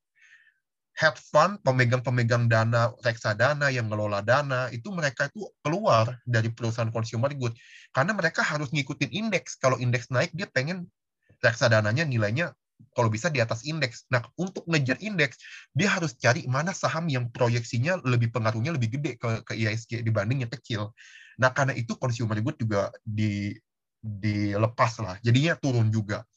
[0.99, 7.31] hedge fund, pemegang-pemegang dana, reksadana yang ngelola dana, itu mereka itu keluar dari perusahaan consumer
[7.39, 7.55] good.
[7.95, 9.55] Karena mereka harus ngikutin indeks.
[9.55, 10.91] Kalau indeks naik, dia pengen
[11.39, 12.51] reksadananya nilainya
[12.91, 14.07] kalau bisa di atas indeks.
[14.11, 15.39] Nah, untuk ngejar indeks,
[15.71, 20.43] dia harus cari mana saham yang proyeksinya lebih pengaruhnya lebih gede ke, ke IISG dibanding
[20.43, 20.91] yang kecil.
[21.39, 23.55] Nah, karena itu consumer good juga di
[23.99, 25.15] dilepas lah.
[25.23, 26.27] Jadinya turun juga.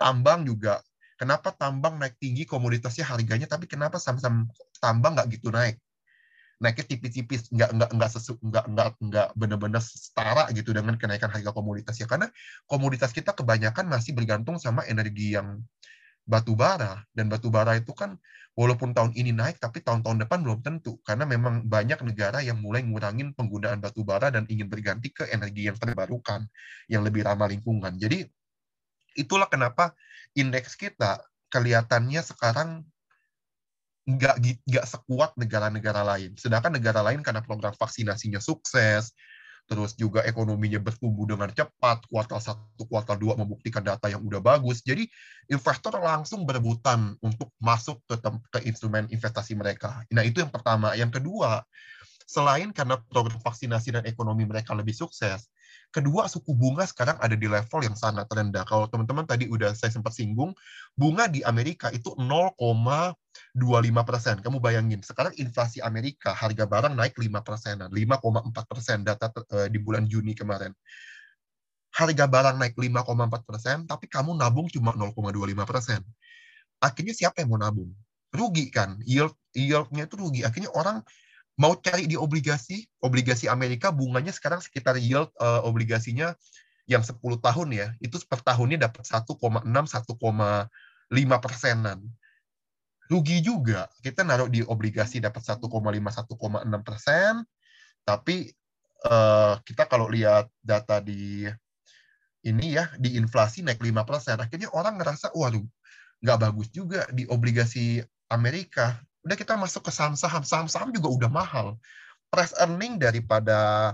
[0.00, 0.80] Tambang juga
[1.18, 4.46] Kenapa tambang naik tinggi komoditasnya harganya, tapi kenapa saham-saham
[4.78, 5.82] tambang nggak gitu naik?
[6.62, 11.50] Naiknya tipis-tipis, nggak nggak nggak sesu, nggak nggak nggak benar-benar setara gitu dengan kenaikan harga
[11.50, 12.06] komoditasnya.
[12.06, 12.30] Karena
[12.70, 15.58] komoditas kita kebanyakan masih bergantung sama energi yang
[16.28, 18.20] batu bara dan batu bara itu kan
[18.52, 22.84] walaupun tahun ini naik tapi tahun-tahun depan belum tentu karena memang banyak negara yang mulai
[22.84, 26.44] ngurangin penggunaan batu bara dan ingin berganti ke energi yang terbarukan
[26.92, 27.96] yang lebih ramah lingkungan.
[27.96, 28.28] Jadi
[29.16, 29.96] itulah kenapa
[30.38, 31.20] indeks kita
[31.50, 32.86] kelihatannya sekarang
[34.08, 36.32] nggak nggak sekuat negara-negara lain.
[36.40, 39.12] Sedangkan negara lain karena program vaksinasinya sukses,
[39.68, 44.80] terus juga ekonominya bertumbuh dengan cepat, kuartal satu, kuartal dua membuktikan data yang udah bagus.
[44.80, 45.04] Jadi
[45.52, 48.16] investor langsung berebutan untuk masuk ke,
[48.48, 50.00] ke instrumen investasi mereka.
[50.08, 50.96] Nah itu yang pertama.
[50.96, 51.60] Yang kedua,
[52.24, 55.52] selain karena program vaksinasi dan ekonomi mereka lebih sukses,
[55.88, 58.60] Kedua, suku bunga sekarang ada di level yang sangat rendah.
[58.68, 60.52] Kalau teman-teman tadi udah saya sempat singgung,
[60.92, 63.16] bunga di Amerika itu 0,25
[64.04, 64.36] persen.
[64.44, 68.20] Kamu bayangin, sekarang inflasi Amerika, harga barang naik 5 persenan, 5,4
[68.68, 70.76] persen data uh, di bulan Juni kemarin.
[71.96, 76.04] Harga barang naik 5,4 persen, tapi kamu nabung cuma 0,25 persen.
[76.84, 77.96] Akhirnya siapa yang mau nabung?
[78.28, 79.00] Rugi kan?
[79.08, 80.44] Yield, yieldnya itu rugi.
[80.44, 81.00] Akhirnya orang
[81.58, 86.38] mau cari di obligasi, obligasi Amerika bunganya sekarang sekitar yield uh, obligasinya
[86.88, 91.98] yang 10 tahun ya, itu per tahunnya dapat 1,6 1,5 persenan.
[93.10, 93.90] Rugi juga.
[94.00, 97.42] Kita naruh di obligasi dapat 1,5 1,6 persen,
[98.06, 98.54] tapi
[99.04, 101.44] uh, kita kalau lihat data di
[102.46, 105.66] ini ya di inflasi naik 5 persen, akhirnya orang ngerasa waduh
[106.22, 111.76] nggak bagus juga di obligasi Amerika udah kita masuk ke saham-saham, saham-saham juga udah mahal.
[112.32, 113.92] Price earning daripada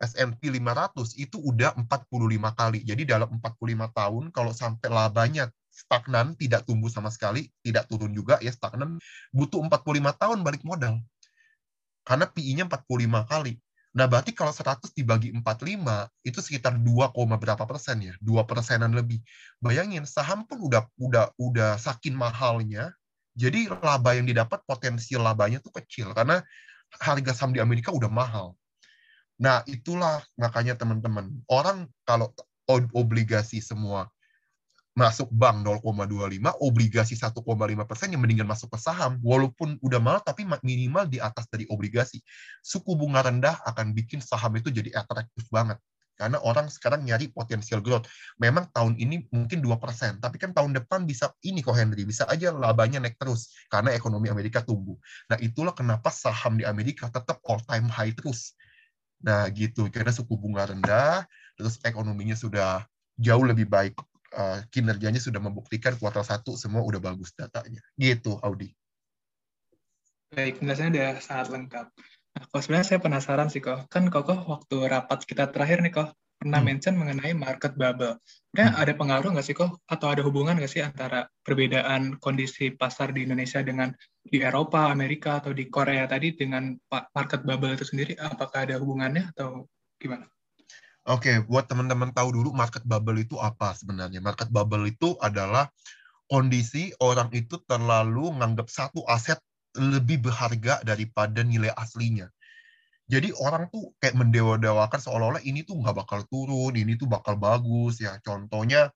[0.00, 2.84] S&P 500 itu udah 45 kali.
[2.84, 8.36] Jadi dalam 45 tahun kalau sampai labanya stagnan, tidak tumbuh sama sekali, tidak turun juga
[8.44, 9.00] ya stagnan,
[9.32, 11.00] butuh 45 tahun balik modal.
[12.04, 13.56] Karena PI-nya 45 kali.
[13.90, 18.14] Nah, berarti kalau 100 dibagi 45, itu sekitar 2, berapa persen ya?
[18.22, 19.18] 2 persenan lebih.
[19.58, 22.94] Bayangin, saham pun udah udah udah saking mahalnya,
[23.40, 26.44] jadi laba yang didapat potensial labanya tuh kecil karena
[27.00, 28.52] harga saham di Amerika udah mahal.
[29.40, 32.28] Nah, itulah makanya teman-teman, orang kalau
[32.68, 34.12] obligasi semua
[34.92, 40.44] masuk bank 0,25, obligasi 1,5 persen yang mendingan masuk ke saham, walaupun udah mahal tapi
[40.60, 42.20] minimal di atas dari obligasi.
[42.60, 45.80] Suku bunga rendah akan bikin saham itu jadi atraktif banget.
[46.20, 48.04] Karena orang sekarang nyari potensial growth.
[48.36, 52.52] Memang tahun ini mungkin 2%, tapi kan tahun depan bisa ini kok Henry, bisa aja
[52.52, 55.00] labanya naik terus karena ekonomi Amerika tumbuh.
[55.32, 58.52] Nah, itulah kenapa saham di Amerika tetap all time high terus.
[59.24, 59.88] Nah, gitu.
[59.88, 61.24] Karena suku bunga rendah,
[61.56, 62.84] terus ekonominya sudah
[63.16, 63.96] jauh lebih baik.
[64.30, 67.80] Uh, kinerjanya sudah membuktikan kuartal satu semua udah bagus datanya.
[67.96, 68.76] Gitu, Audi.
[70.30, 71.86] Baik, penjelasannya udah sangat lengkap.
[72.40, 73.84] Nah, kok sebenarnya saya penasaran sih kok.
[73.92, 76.68] Kan kok waktu rapat kita terakhir nih kok pernah hmm.
[76.72, 78.16] mention mengenai market bubble.
[78.56, 78.80] Kayak hmm.
[78.80, 79.76] ada pengaruh nggak sih kok?
[79.84, 83.92] Atau ada hubungan nggak sih antara perbedaan kondisi pasar di Indonesia dengan
[84.24, 86.72] di Eropa, Amerika, atau di Korea tadi dengan
[87.12, 88.16] market bubble itu sendiri?
[88.16, 89.68] Apakah ada hubungannya atau
[90.00, 90.24] gimana?
[91.12, 94.24] Oke, okay, buat teman-teman tahu dulu market bubble itu apa sebenarnya.
[94.24, 95.68] Market bubble itu adalah
[96.24, 99.36] kondisi orang itu terlalu menganggap satu aset
[99.78, 102.26] lebih berharga daripada nilai aslinya.
[103.10, 107.98] Jadi orang tuh kayak mendewa-dewakan seolah-olah ini tuh nggak bakal turun, ini tuh bakal bagus
[107.98, 108.14] ya.
[108.22, 108.94] Contohnya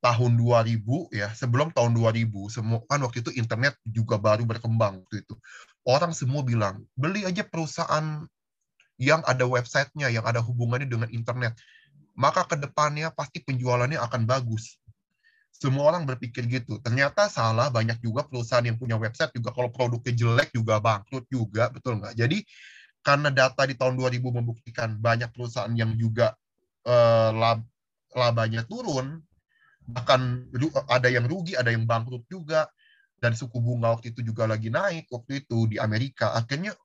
[0.00, 5.24] tahun 2000 ya, sebelum tahun 2000 semua kan waktu itu internet juga baru berkembang waktu
[5.24, 5.36] itu.
[5.84, 8.24] Orang semua bilang, beli aja perusahaan
[8.96, 11.56] yang ada websitenya, yang ada hubungannya dengan internet.
[12.16, 14.80] Maka ke depannya pasti penjualannya akan bagus.
[15.54, 16.82] Semua orang berpikir gitu.
[16.82, 21.70] Ternyata salah, banyak juga perusahaan yang punya website juga kalau produknya jelek juga bangkrut juga,
[21.70, 22.18] betul nggak?
[22.18, 22.42] Jadi
[23.06, 26.34] karena data di tahun 2000 membuktikan banyak perusahaan yang juga
[26.84, 27.62] eh, lab,
[28.12, 29.22] labanya turun,
[29.86, 30.48] bahkan
[30.90, 32.66] ada yang rugi, ada yang bangkrut juga,
[33.22, 36.34] dan suku bunga waktu itu juga lagi naik waktu itu di Amerika.
[36.36, 36.76] Akhirnya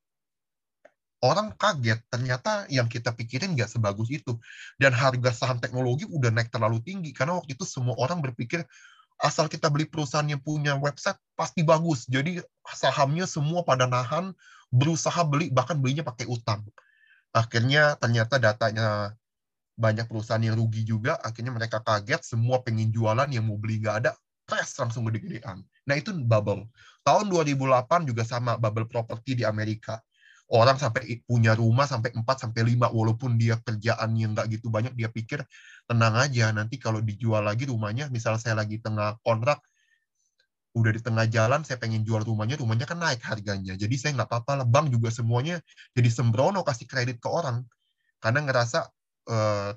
[1.20, 4.40] orang kaget ternyata yang kita pikirin nggak sebagus itu.
[4.80, 8.64] Dan harga saham teknologi udah naik terlalu tinggi karena waktu itu semua orang berpikir
[9.20, 12.08] asal kita beli perusahaan yang punya website pasti bagus.
[12.08, 12.40] Jadi
[12.72, 14.32] sahamnya semua pada nahan
[14.72, 16.64] berusaha beli bahkan belinya pakai utang.
[17.36, 19.14] Akhirnya ternyata datanya
[19.76, 21.20] banyak perusahaan yang rugi juga.
[21.20, 24.12] Akhirnya mereka kaget semua pengen jualan yang mau beli nggak ada
[24.48, 25.62] crash langsung gede-gedean.
[25.86, 26.66] Nah itu bubble.
[27.06, 30.02] Tahun 2008 juga sama bubble properti di Amerika
[30.50, 34.98] orang sampai punya rumah sampai 4 sampai 5 walaupun dia kerjaan yang nggak gitu banyak
[34.98, 35.46] dia pikir
[35.86, 39.62] tenang aja nanti kalau dijual lagi rumahnya misal saya lagi tengah kontrak
[40.78, 43.74] udah di tengah jalan saya pengen jual rumahnya rumahnya kan naik harganya.
[43.74, 45.58] Jadi saya nggak apa-apa lah bank juga semuanya
[45.98, 47.66] jadi sembrono kasih kredit ke orang.
[48.22, 48.86] Karena ngerasa
[49.30, 49.72] uh,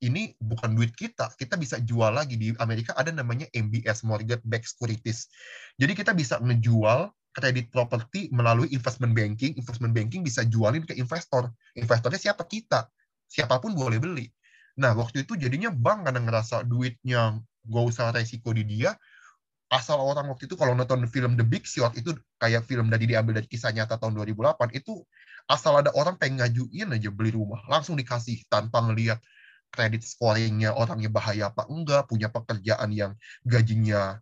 [0.00, 2.36] ini bukan duit kita, kita bisa jual lagi.
[2.36, 5.28] Di Amerika ada namanya MBS mortgage backed securities.
[5.76, 11.50] Jadi kita bisa menjual kredit properti melalui investment banking, investment banking bisa jualin ke investor.
[11.78, 12.90] Investornya siapa kita?
[13.30, 14.26] Siapa pun boleh beli.
[14.78, 18.96] Nah, waktu itu jadinya bank karena ngerasa duitnya gak usah resiko di dia,
[19.70, 22.10] asal orang waktu itu kalau nonton film The Big Short itu
[22.42, 25.06] kayak film dari diambil dari kisah nyata tahun 2008 itu
[25.46, 29.22] asal ada orang pengen ngajuin aja beli rumah langsung dikasih tanpa ngelihat
[29.70, 33.14] kredit scoringnya orangnya bahaya apa enggak punya pekerjaan yang
[33.46, 34.18] gajinya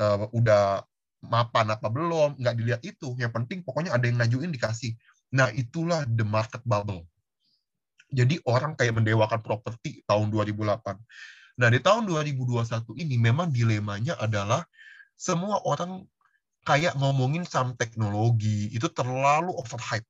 [0.00, 0.80] uh, udah
[1.28, 3.14] mapan apa belum nggak dilihat itu.
[3.18, 4.94] Yang penting pokoknya ada yang ngajuin dikasih.
[5.34, 7.04] Nah itulah the market bubble.
[8.14, 10.94] Jadi orang kayak mendewakan properti tahun 2008
[11.56, 14.68] Nah, di tahun 2021 ini memang dilemanya adalah
[15.16, 16.04] semua orang
[16.68, 20.04] kayak ngomongin saham teknologi itu terlalu overhype.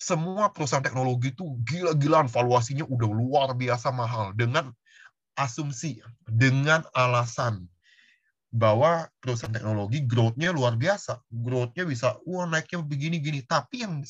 [0.00, 4.72] Semua perusahaan teknologi itu gila-gilaan valuasinya udah luar biasa mahal dengan
[5.36, 7.68] asumsi, dengan alasan
[8.48, 11.20] bahwa perusahaan teknologi growth-nya luar biasa.
[11.28, 13.44] Growth-nya bisa, wah naiknya begini-gini.
[13.44, 14.00] Tapi yang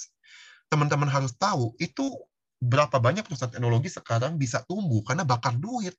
[0.70, 2.14] teman-teman harus tahu, itu
[2.58, 5.94] berapa banyak perusahaan teknologi sekarang bisa tumbuh karena bakar duit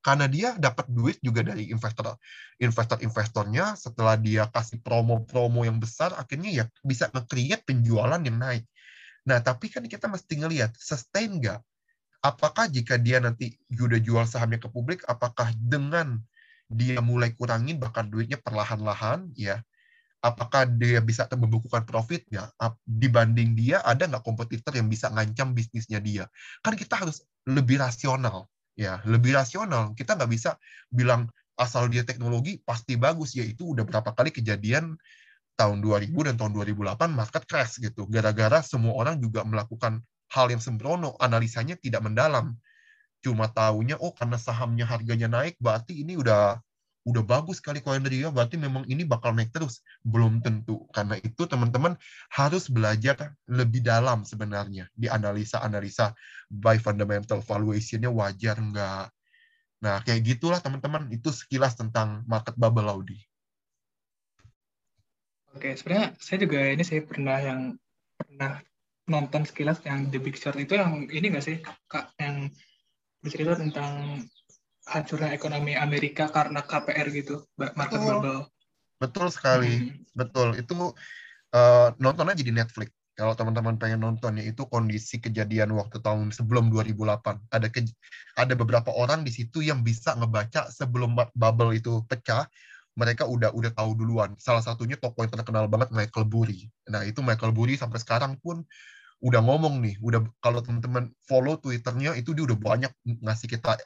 [0.00, 2.16] karena dia dapat duit juga dari investor
[2.56, 8.64] investor-investornya setelah dia kasih promo-promo yang besar akhirnya ya bisa nge-create penjualan yang naik.
[9.28, 11.60] Nah, tapi kan kita mesti ngelihat sustain nggak?
[12.24, 16.20] Apakah jika dia nanti udah jual sahamnya ke publik, apakah dengan
[16.70, 19.58] dia mulai kurangin bahkan duitnya perlahan-lahan ya.
[20.20, 22.22] Apakah dia bisa membukukan profit?
[22.30, 22.52] Ya
[22.86, 26.24] dibanding dia ada nggak kompetitor yang bisa ngancam bisnisnya dia?
[26.62, 28.46] Kan kita harus lebih rasional
[28.78, 29.02] ya.
[29.02, 29.96] Lebih rasional.
[29.98, 30.54] Kita nggak bisa
[30.92, 31.26] bilang
[31.58, 33.34] asal dia teknologi pasti bagus.
[33.34, 34.94] Ya itu udah berapa kali kejadian
[35.58, 38.06] tahun 2000 dan tahun 2008 market crash gitu.
[38.06, 42.54] Gara-gara semua orang juga melakukan hal yang sembrono analisanya tidak mendalam
[43.20, 46.56] cuma tahunya oh karena sahamnya harganya naik berarti ini udah
[47.08, 49.80] udah bagus sekali koin dari dia, berarti memang ini bakal naik terus.
[50.04, 50.84] Belum tentu.
[50.92, 51.96] Karena itu teman-teman
[52.28, 56.12] harus belajar lebih dalam sebenarnya di analisa-analisa
[56.52, 59.06] by fundamental valuation-nya wajar nggak.
[59.80, 61.08] Nah, kayak gitulah teman-teman.
[61.08, 63.16] Itu sekilas tentang market bubble Audi.
[65.56, 67.60] Oke, sebenarnya saya juga ini saya pernah yang
[68.14, 68.60] pernah
[69.08, 71.58] nonton sekilas yang The Big Short itu yang ini nggak sih
[71.90, 72.46] kak yang
[73.20, 74.24] bercerita tentang
[74.88, 78.06] hancurnya ekonomi Amerika karena KPR gitu, market oh.
[78.08, 78.40] bubble.
[79.00, 80.12] Betul sekali, hmm.
[80.12, 80.48] betul.
[80.60, 80.92] Itu
[81.56, 82.92] uh, nonton aja di Netflix.
[83.16, 87.52] Kalau teman-teman pengen nonton ya itu kondisi kejadian waktu tahun sebelum 2008.
[87.52, 87.84] Ada ke,
[88.36, 92.48] ada beberapa orang di situ yang bisa ngebaca sebelum bubble itu pecah,
[92.96, 94.32] mereka udah udah tahu duluan.
[94.40, 96.68] Salah satunya tokoh yang terkenal banget Michael Burry.
[96.88, 98.64] Nah, itu Michael Burry sampai sekarang pun
[99.20, 103.76] udah ngomong nih, udah kalau teman-teman follow Twitternya itu dia udah banyak ngasih kita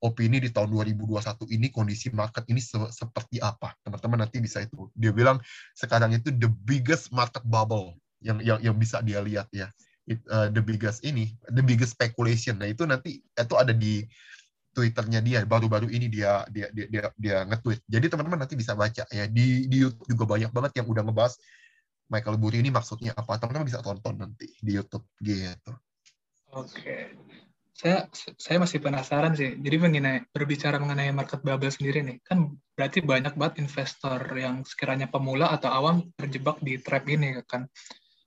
[0.00, 1.20] opini di tahun 2021
[1.52, 3.76] ini kondisi market ini se seperti apa.
[3.84, 4.88] Teman-teman nanti bisa itu.
[4.96, 5.36] Dia bilang
[5.76, 9.68] sekarang itu the biggest market bubble yang yang yang bisa dia lihat ya.
[10.08, 12.58] It, uh, the biggest ini, the biggest speculation.
[12.58, 14.02] Nah, itu nanti itu ada di
[14.70, 17.84] Twitternya dia baru-baru ini dia dia dia dia, dia nge-tweet.
[17.84, 21.36] Jadi teman-teman nanti bisa baca ya di di YouTube juga banyak banget yang udah ngebahas
[22.10, 23.38] Michael Burry ini maksudnya apa.
[23.38, 25.72] Teman-teman bisa tonton nanti di YouTube gitu.
[26.50, 27.14] Oke
[27.80, 28.04] saya
[28.36, 29.56] saya masih penasaran sih.
[29.56, 35.08] Jadi mengenai berbicara mengenai market bubble sendiri nih, kan berarti banyak banget investor yang sekiranya
[35.08, 37.64] pemula atau awam terjebak di trap ini kan.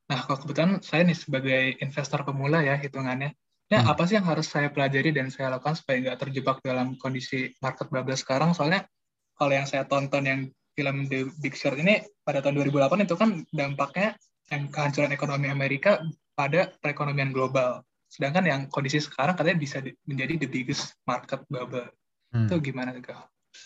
[0.10, 3.38] Nah, kalau kebetulan saya nih sebagai investor pemula ya hitungannya,
[3.70, 3.94] ya hmm.
[3.94, 7.94] apa sih yang harus saya pelajari dan saya lakukan supaya nggak terjebak dalam kondisi market
[7.94, 8.58] bubble sekarang?
[8.58, 8.90] Soalnya
[9.38, 10.42] kalau yang saya tonton yang
[10.74, 14.18] film The Big Short ini pada tahun 2008 itu kan dampaknya
[14.52, 16.02] yang kehancuran ekonomi Amerika
[16.34, 21.90] pada perekonomian global Sedangkan yang kondisi sekarang katanya bisa menjadi the biggest market bubble.
[22.30, 22.46] Hmm.
[22.46, 23.02] Itu gimana tuh?
[23.02, 23.18] Oke,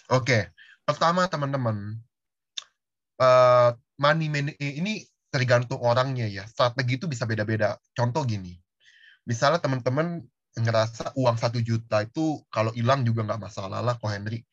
[0.07, 0.41] okay.
[0.87, 1.99] pertama teman-teman,
[3.19, 6.47] uh, money man ini tergantung orangnya ya.
[6.47, 7.75] Strategi itu bisa beda-beda.
[7.91, 8.55] Contoh gini,
[9.27, 10.23] misalnya teman-teman
[10.55, 14.47] ngerasa uang satu juta itu kalau hilang juga nggak masalah lah, kok Henry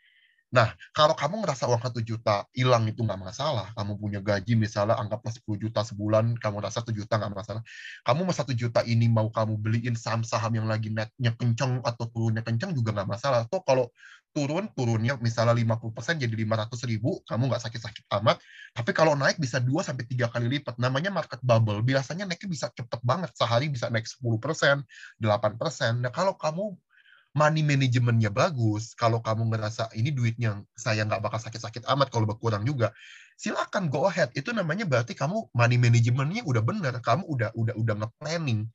[0.55, 4.95] Nah, kalau kamu ngerasa uang satu juta hilang itu nggak masalah, kamu punya gaji misalnya
[5.03, 7.63] anggaplah 10 juta sebulan, kamu rasa satu juta nggak masalah.
[8.07, 12.47] Kamu mau satu juta ini mau kamu beliin saham-saham yang lagi netnya kenceng atau turunnya
[12.47, 13.51] kenceng juga nggak masalah.
[13.51, 13.91] Atau kalau
[14.31, 18.39] turun, turunnya misalnya 50% jadi 500 ribu, kamu nggak sakit-sakit amat.
[18.79, 20.79] Tapi kalau naik bisa 2 sampai tiga kali lipat.
[20.79, 21.83] Namanya market bubble.
[21.83, 23.35] Biasanya naiknya bisa cepet banget.
[23.35, 24.87] Sehari bisa naik 10%,
[25.19, 26.03] 8%.
[26.03, 26.79] Nah, kalau kamu
[27.35, 32.63] money manajemennya bagus, kalau kamu ngerasa ini duitnya saya nggak bakal sakit-sakit amat kalau berkurang
[32.63, 32.95] juga,
[33.39, 34.31] silakan go ahead.
[34.39, 38.71] Itu namanya berarti kamu money manajemennya udah benar, kamu udah udah udah nge-planning.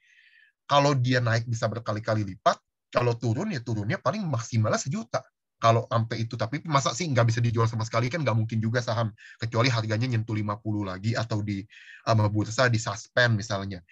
[0.69, 5.21] Kalau dia naik bisa berkali-kali lipat, Kalau turun ya turunnya paling maksimalnya sejuta.
[5.61, 8.81] Kalau sampai itu, tapi masa sih nggak bisa dijual sama sekali kan nggak mungkin juga
[8.81, 11.61] saham kecuali harganya nyentuh 50 lagi atau di
[12.01, 13.83] sama bursa di suspend misalnya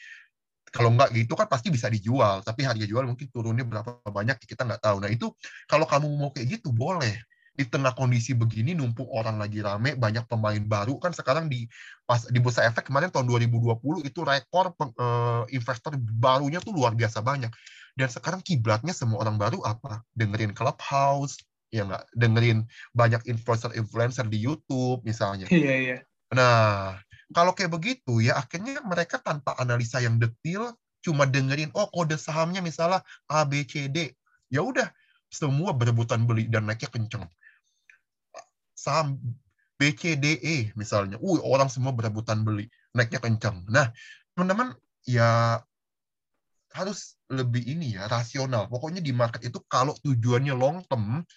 [0.78, 4.62] kalau nggak gitu kan pasti bisa dijual tapi harga jual mungkin turunnya berapa banyak kita
[4.62, 5.02] nggak tahu.
[5.02, 5.34] Nah itu
[5.66, 7.18] kalau kamu mau kayak gitu boleh.
[7.58, 11.66] Di tengah kondisi begini numpuk orang lagi rame banyak pemain baru kan sekarang di
[12.06, 17.26] pas di bursa efek kemarin tahun 2020 itu rekor uh, investor barunya tuh luar biasa
[17.26, 17.50] banyak.
[17.98, 20.06] Dan sekarang kiblatnya semua orang baru apa?
[20.14, 21.42] Dengerin clubhouse
[21.74, 22.06] ya nggak?
[22.14, 22.62] Dengerin
[22.94, 25.50] banyak influencer influencer di YouTube misalnya.
[25.50, 25.98] Iya iya.
[26.30, 27.02] Nah
[27.36, 30.72] kalau kayak begitu ya akhirnya mereka tanpa analisa yang detail
[31.04, 34.12] cuma dengerin oh kode sahamnya misalnya A B C D.
[34.48, 34.88] Ya udah
[35.28, 37.28] semua berebutan beli dan naiknya kenceng.
[38.76, 39.20] Saham
[39.76, 41.20] B C D E misalnya.
[41.20, 43.68] Uh, orang semua berebutan beli, naiknya kenceng.
[43.68, 43.92] Nah,
[44.36, 44.72] teman-teman
[45.04, 45.60] ya
[46.72, 48.72] harus lebih ini ya rasional.
[48.72, 51.28] Pokoknya di market itu kalau tujuannya long term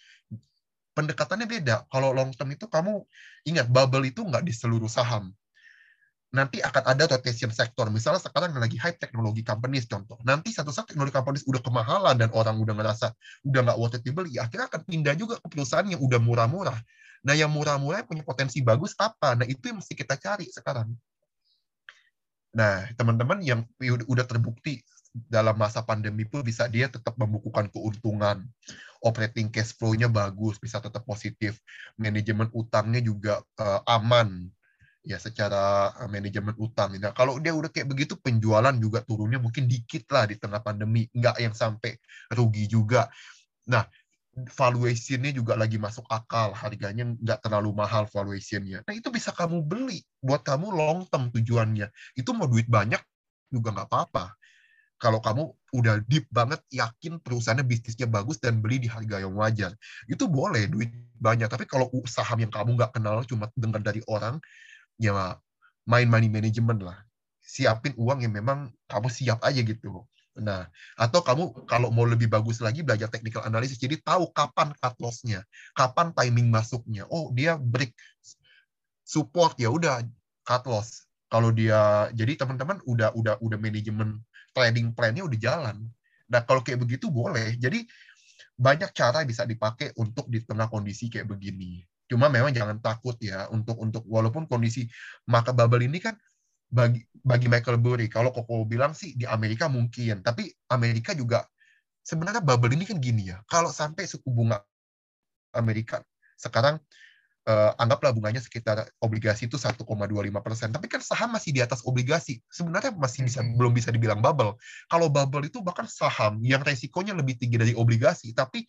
[0.95, 1.91] pendekatannya beda.
[1.91, 3.03] Kalau long term itu kamu
[3.47, 5.35] ingat bubble itu nggak di seluruh saham
[6.31, 7.91] nanti akan ada rotation sektor.
[7.91, 10.15] Misalnya sekarang lagi high technology companies contoh.
[10.23, 13.11] Nanti satu saat teknologi companies udah kemahalan dan orang udah ngerasa
[13.47, 16.79] udah nggak worth it dibeli, akhirnya akan pindah juga ke perusahaan yang udah murah-murah.
[17.21, 19.37] Nah, yang murah-murah punya potensi bagus apa?
[19.37, 20.89] Nah, itu yang mesti kita cari sekarang.
[22.57, 28.47] Nah, teman-teman yang udah terbukti dalam masa pandemi pun bisa dia tetap membukukan keuntungan.
[29.03, 31.61] Operating cash flow-nya bagus, bisa tetap positif.
[32.01, 34.49] Manajemen utangnya juga uh, aman
[35.01, 36.97] ya secara eh, manajemen utang.
[37.01, 41.09] Nah, kalau dia udah kayak begitu penjualan juga turunnya mungkin dikit lah di tengah pandemi,
[41.13, 41.97] nggak yang sampai
[42.33, 43.09] rugi juga.
[43.69, 43.85] Nah,
[44.37, 48.85] valuationnya juga lagi masuk akal, harganya nggak terlalu mahal valuationnya.
[48.85, 51.89] Nah, itu bisa kamu beli buat kamu long term tujuannya.
[52.15, 53.01] Itu mau duit banyak
[53.51, 54.37] juga nggak apa-apa.
[55.01, 59.73] Kalau kamu udah deep banget, yakin perusahaannya bisnisnya bagus dan beli di harga yang wajar,
[60.05, 61.49] itu boleh duit banyak.
[61.49, 64.37] Tapi kalau saham yang kamu nggak kenal, cuma dengar dari orang,
[65.01, 65.41] ya
[65.89, 67.01] main money management lah.
[67.41, 70.05] Siapin uang yang memang kamu siap aja gitu.
[70.39, 74.95] Nah, atau kamu kalau mau lebih bagus lagi belajar technical analysis, jadi tahu kapan cut
[75.03, 75.43] loss-nya,
[75.75, 77.09] kapan timing masuknya.
[77.11, 77.91] Oh, dia break
[79.03, 80.07] support ya udah
[80.47, 81.11] cut loss.
[81.27, 84.23] Kalau dia jadi teman-teman udah udah udah manajemen
[84.55, 85.77] trading plan-nya udah jalan.
[86.31, 87.59] Nah, kalau kayak begitu boleh.
[87.59, 87.83] Jadi
[88.55, 91.83] banyak cara bisa dipakai untuk di tengah kondisi kayak begini.
[92.11, 94.91] Cuma memang jangan takut ya untuk untuk walaupun kondisi
[95.31, 96.19] maka bubble ini kan
[96.67, 101.47] bagi bagi Michael Burry kalau Koko bilang sih di Amerika mungkin, tapi Amerika juga
[102.03, 103.39] sebenarnya bubble ini kan gini ya.
[103.47, 104.59] Kalau sampai suku bunga
[105.55, 106.03] Amerika
[106.39, 106.79] sekarang
[107.47, 109.87] eh, anggaplah bunganya sekitar obligasi itu 1,25
[110.43, 112.39] persen, tapi kan saham masih di atas obligasi.
[112.51, 113.55] Sebenarnya masih bisa hmm.
[113.59, 114.55] belum bisa dibilang bubble.
[114.87, 118.63] Kalau bubble itu bahkan saham yang resikonya lebih tinggi dari obligasi, tapi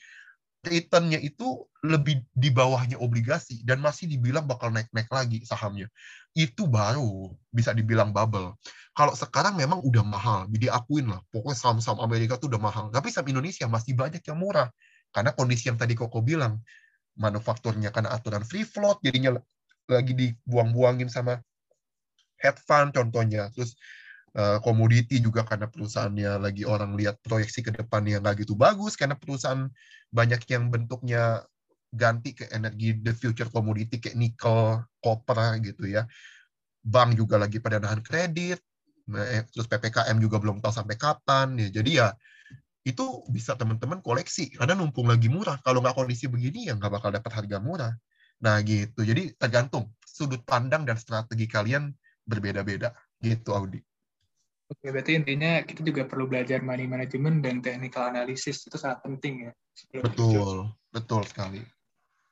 [0.62, 5.90] returnnya itu lebih di bawahnya obligasi dan masih dibilang bakal naik-naik lagi sahamnya.
[6.38, 8.54] Itu baru bisa dibilang bubble.
[8.94, 11.20] Kalau sekarang memang udah mahal, diakuin lah.
[11.34, 12.86] Pokoknya saham-saham Amerika tuh udah mahal.
[12.94, 14.70] Tapi saham Indonesia masih banyak yang murah.
[15.12, 16.62] Karena kondisi yang tadi Koko bilang,
[17.18, 19.36] manufakturnya karena aturan free float, jadinya
[19.90, 21.42] lagi dibuang-buangin sama
[22.40, 23.50] head fund contohnya.
[23.52, 23.76] Terus
[24.32, 29.20] Eh, komoditi juga karena perusahaannya lagi orang lihat proyeksi ke depannya nggak gitu bagus karena
[29.20, 29.68] perusahaan
[30.08, 31.44] banyak yang bentuknya
[31.92, 36.08] ganti ke energi the future commodity kayak nikel, copper gitu ya.
[36.80, 38.64] Bank juga lagi pada nahan kredit,
[39.12, 41.84] eh, terus PPKM juga belum tahu sampai kapan ya.
[41.84, 42.16] Jadi ya
[42.88, 45.60] itu bisa teman-teman koleksi karena numpung lagi murah.
[45.60, 47.92] Kalau nggak kondisi begini ya nggak bakal dapat harga murah.
[48.48, 49.04] Nah gitu.
[49.04, 51.92] Jadi tergantung sudut pandang dan strategi kalian
[52.24, 53.91] berbeda-beda gitu Audi.
[54.72, 59.52] Oke, berarti intinya kita juga perlu belajar money management dan technical analysis itu sangat penting
[59.52, 59.52] ya.
[60.00, 61.60] Betul, betul sekali.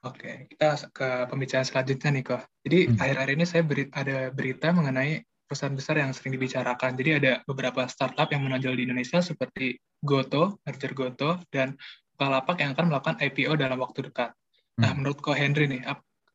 [0.07, 2.41] Oke, kita ke pembicaraan selanjutnya nih kok.
[2.63, 2.95] Jadi hmm.
[2.95, 6.95] akhir-akhir ini saya beri, ada berita mengenai perusahaan besar yang sering dibicarakan.
[6.95, 11.75] Jadi ada beberapa startup yang menonjol di Indonesia seperti Goto, merger Goto, dan
[12.15, 14.31] Bukalapak yang akan melakukan IPO dalam waktu dekat.
[14.79, 15.03] Nah, hmm.
[15.03, 15.83] menurut Ko Henry nih,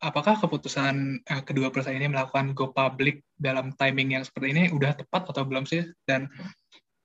[0.04, 4.92] apakah keputusan uh, kedua perusahaan ini melakukan go public dalam timing yang seperti ini udah
[4.92, 5.88] tepat atau belum sih?
[6.04, 6.28] Dan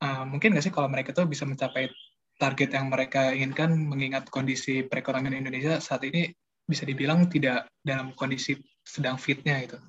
[0.03, 1.87] uh, mungkin nggak sih kalau mereka tuh bisa mencapai
[2.35, 6.27] target yang mereka inginkan mengingat kondisi perekonomian Indonesia saat ini
[6.67, 9.79] bisa dibilang tidak dalam kondisi sedang fitnya itu.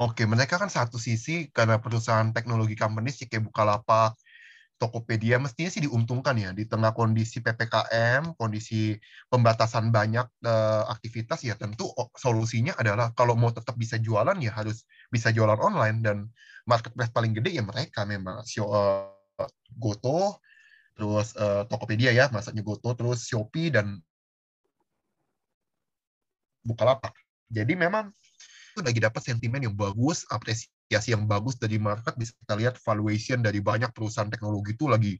[0.00, 4.18] Oke, mereka kan satu sisi karena perusahaan teknologi company sih kayak Bukalapak,
[4.82, 8.98] Tokopedia mestinya sih diuntungkan ya di tengah kondisi PPKM, kondisi
[9.30, 11.86] pembatasan banyak uh, aktivitas ya tentu
[12.18, 14.82] solusinya adalah kalau mau tetap bisa jualan ya harus
[15.14, 16.16] bisa jualan online dan
[16.66, 19.06] marketplace paling gede ya mereka memang Sio, uh,
[19.78, 20.42] Goto,
[20.98, 24.02] terus uh, Tokopedia ya, masaknya Goto, terus Shopee dan
[26.66, 27.14] Bukalapak.
[27.54, 28.10] Jadi memang
[28.74, 32.12] itu lagi dapat sentimen yang bagus, apresiasi yang bagus dari market.
[32.18, 35.14] Bisa kita lihat valuation dari banyak perusahaan teknologi itu lagi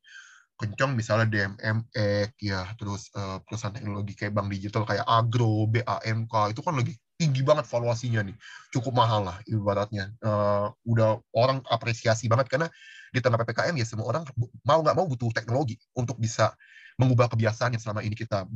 [0.62, 6.60] kencang misalnya DMMX ya terus uh, perusahaan teknologi kayak bank digital kayak Agro, BAMK itu
[6.62, 8.36] kan lagi tinggi banget valuasinya nih
[8.74, 12.66] cukup mahal lah ibaratnya uh, udah orang apresiasi banget karena
[13.14, 14.22] di tengah ppkm ya semua orang
[14.66, 16.50] mau nggak mau butuh teknologi untuk bisa
[16.98, 18.46] mengubah kebiasaan yang selama ini kita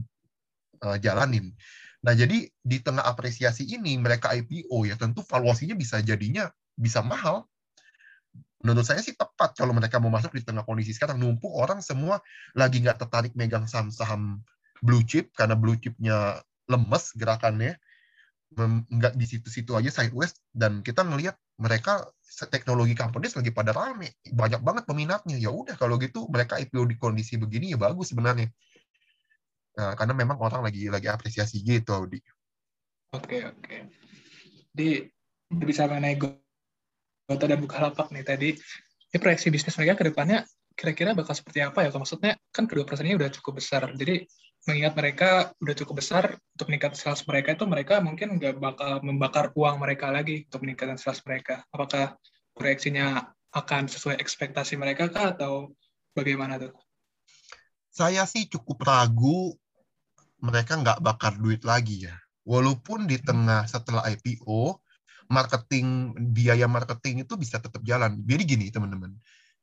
[0.82, 1.54] uh, jalanin
[2.02, 7.48] nah jadi di tengah apresiasi ini mereka IPO ya tentu valuasinya bisa jadinya bisa mahal.
[8.62, 11.20] Menurut saya sih tepat kalau mereka mau masuk di tengah kondisi sekarang.
[11.20, 12.20] Numpuk orang semua
[12.52, 14.44] lagi nggak tertarik megang saham-saham
[14.84, 17.76] blue chip karena blue chipnya lemes gerakannya.
[18.90, 22.04] Nggak di situ-situ aja sideways dan kita ngelihat mereka
[22.52, 24.12] teknologi companies lagi pada rame.
[24.28, 25.36] Banyak banget peminatnya.
[25.40, 28.50] Ya udah kalau gitu mereka IPO di kondisi begini ya bagus sebenarnya.
[29.76, 32.18] Nah, karena memang orang lagi lagi apresiasi gitu Audi.
[33.12, 33.76] Oke oke.
[34.72, 35.04] Di
[35.52, 36.16] bisa mengenai
[37.26, 38.50] Gota dan Bukalapak nih tadi,
[39.10, 40.46] ini proyeksi bisnis mereka ke depannya
[40.78, 41.90] kira-kira bakal seperti apa ya?
[41.90, 44.22] Maksudnya kan kedua ini udah cukup besar, jadi
[44.66, 45.30] mengingat mereka
[45.62, 50.10] udah cukup besar untuk meningkat sales mereka itu mereka mungkin nggak bakal membakar uang mereka
[50.10, 51.62] lagi untuk meningkatkan sales mereka.
[51.70, 52.18] Apakah
[52.54, 55.70] proyeksinya akan sesuai ekspektasi mereka kah atau
[56.12, 56.74] bagaimana tuh?
[57.94, 59.54] Saya sih cukup ragu
[60.42, 62.14] mereka nggak bakar duit lagi ya.
[62.46, 64.82] Walaupun di tengah setelah IPO
[65.26, 68.22] marketing biaya marketing itu bisa tetap jalan.
[68.26, 69.14] Jadi gini teman-teman,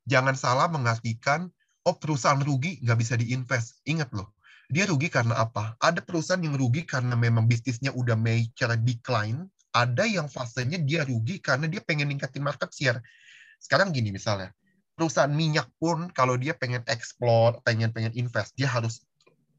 [0.08, 1.48] jangan salah mengartikan
[1.84, 3.84] oh perusahaan rugi nggak bisa diinvest.
[3.88, 4.32] Ingat loh,
[4.72, 5.76] dia rugi karena apa?
[5.80, 9.48] Ada perusahaan yang rugi karena memang bisnisnya udah major decline.
[9.74, 13.02] Ada yang fasenya dia rugi karena dia pengen ningkatin market share.
[13.58, 14.54] Sekarang gini misalnya,
[14.94, 19.02] perusahaan minyak pun kalau dia pengen explore, pengen pengen invest, dia harus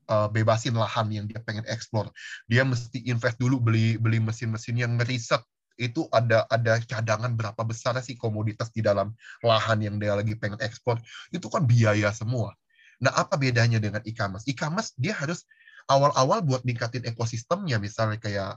[0.06, 2.14] uh, bebasin lahan yang dia pengen explore.
[2.46, 5.42] Dia mesti invest dulu beli beli mesin-mesin yang ngeriset
[5.74, 9.10] itu ada ada cadangan berapa besar sih komoditas di dalam
[9.42, 11.02] lahan yang dia lagi pengen ekspor
[11.34, 12.54] itu kan biaya semua.
[13.02, 14.46] Nah apa bedanya dengan e-commerce?
[14.46, 15.42] E-commerce dia harus
[15.90, 18.56] awal-awal buat ningkatin ekosistemnya misalnya kayak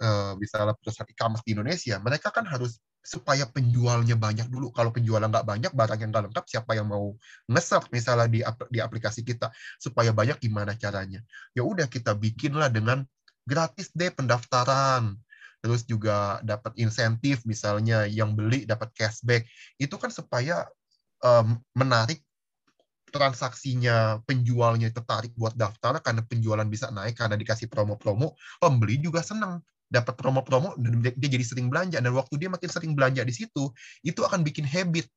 [0.00, 4.72] uh, misalnya perusahaan e-commerce di Indonesia mereka kan harus supaya penjualnya banyak dulu.
[4.72, 7.12] Kalau penjualnya nggak banyak, barang yang nggak lengkap, siapa yang mau
[7.52, 8.40] ngeser misalnya di,
[8.72, 11.20] di aplikasi kita supaya banyak gimana caranya?
[11.52, 13.04] Ya udah kita bikinlah dengan
[13.44, 15.20] gratis deh pendaftaran
[15.64, 19.48] terus juga dapat insentif misalnya yang beli dapat cashback.
[19.80, 20.68] Itu kan supaya
[21.24, 22.20] um, menarik
[23.08, 29.64] transaksinya penjualnya tertarik buat daftar karena penjualan bisa naik karena dikasih promo-promo pembeli juga senang
[29.88, 33.72] dapat promo-promo dan dia jadi sering belanja dan waktu dia makin sering belanja di situ
[34.04, 35.08] itu akan bikin habit.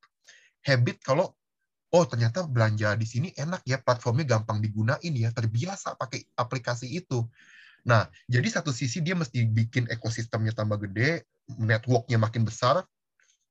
[0.64, 1.36] Habit kalau
[1.92, 7.26] oh ternyata belanja di sini enak ya platformnya gampang digunain ya terbiasa pakai aplikasi itu
[7.88, 11.24] Nah, jadi satu sisi dia mesti bikin ekosistemnya tambah gede,
[11.56, 12.84] networknya makin besar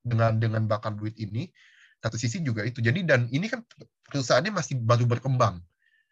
[0.05, 1.49] dengan dengan bakar duit ini.
[1.97, 2.77] Satu sisi juga itu.
[2.77, 3.65] Jadi dan ini kan
[4.05, 5.57] perusahaannya masih baru berkembang.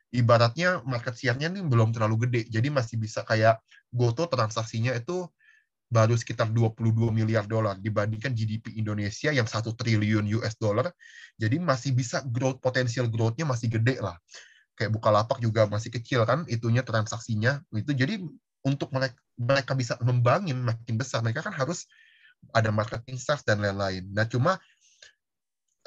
[0.10, 2.42] Ibaratnya market share-nya ini belum terlalu gede.
[2.50, 3.62] Jadi masih bisa kayak
[3.94, 5.30] Goto transaksinya itu
[5.86, 10.90] baru sekitar 22 miliar dolar dibandingkan GDP Indonesia yang satu triliun US dollar.
[11.38, 14.18] Jadi masih bisa growth potensial growth-nya masih gede lah
[14.76, 18.20] kayak Bukalapak juga masih kecil kan itunya transaksinya itu jadi
[18.66, 21.88] untuk mereka mereka bisa membangun makin besar mereka kan harus
[22.54, 24.06] ada marketing staff dan lain-lain.
[24.12, 24.60] Nah cuma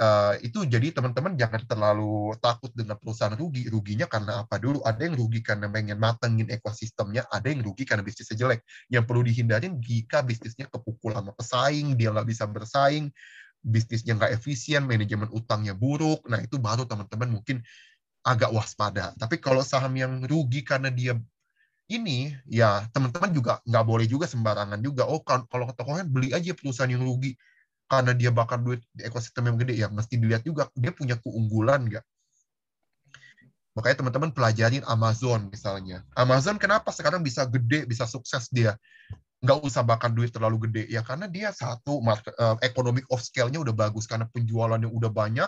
[0.01, 3.68] uh, itu jadi teman-teman jangan terlalu takut dengan perusahaan rugi.
[3.68, 4.82] Ruginya karena apa dulu?
[4.82, 8.61] Ada yang rugi karena pengen matengin ekosistemnya, ada yang rugi karena bisnisnya jelek.
[8.91, 13.11] Yang perlu dihindarin jika bisnisnya kepukul sama pesaing, dia nggak bisa bersaing,
[13.62, 16.24] bisnisnya nggak efisien, manajemen utangnya buruk.
[16.30, 17.62] Nah itu baru teman-teman mungkin
[18.26, 19.14] agak waspada.
[19.16, 21.16] Tapi kalau saham yang rugi karena dia
[21.88, 25.08] ini, ya teman-teman juga nggak boleh juga sembarangan juga.
[25.08, 27.34] Oh, kan, kalau tokohnya beli aja perusahaan yang rugi
[27.88, 31.88] karena dia bakar duit di ekosistem yang gede ya mesti dilihat juga dia punya keunggulan
[31.88, 32.04] nggak.
[33.72, 36.02] Makanya teman-teman pelajarin Amazon misalnya.
[36.18, 38.74] Amazon kenapa sekarang bisa gede, bisa sukses dia?
[39.38, 40.90] Nggak usah bakar duit terlalu gede.
[40.90, 44.10] Ya karena dia satu, market, uh, economic of scale-nya udah bagus.
[44.10, 45.46] Karena penjualannya udah banyak,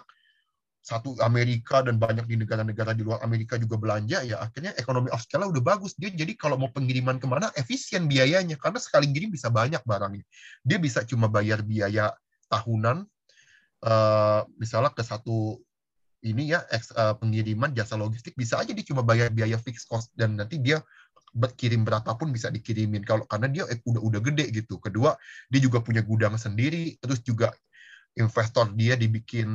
[0.80, 5.20] satu Amerika dan banyak di negara-negara di luar Amerika juga belanja ya akhirnya ekonomi of
[5.20, 5.92] scale udah bagus.
[6.00, 8.56] Dia jadi kalau mau pengiriman ke mana efisien biayanya.
[8.56, 10.24] Karena sekali ngirim bisa banyak barangnya.
[10.64, 12.10] Dia bisa cuma bayar biaya
[12.48, 13.04] tahunan
[13.86, 15.60] uh, misalnya ke satu
[16.20, 20.12] ini ya eks, uh, pengiriman jasa logistik bisa aja dia cuma bayar biaya fixed cost
[20.12, 20.84] dan nanti dia
[21.54, 23.06] kirim berapapun bisa dikirimin.
[23.06, 24.82] Kalau karena dia eh, udah udah gede gitu.
[24.82, 25.14] Kedua
[25.46, 26.98] dia juga punya gudang sendiri.
[26.98, 27.54] Terus juga
[28.18, 29.48] investor dia dibikin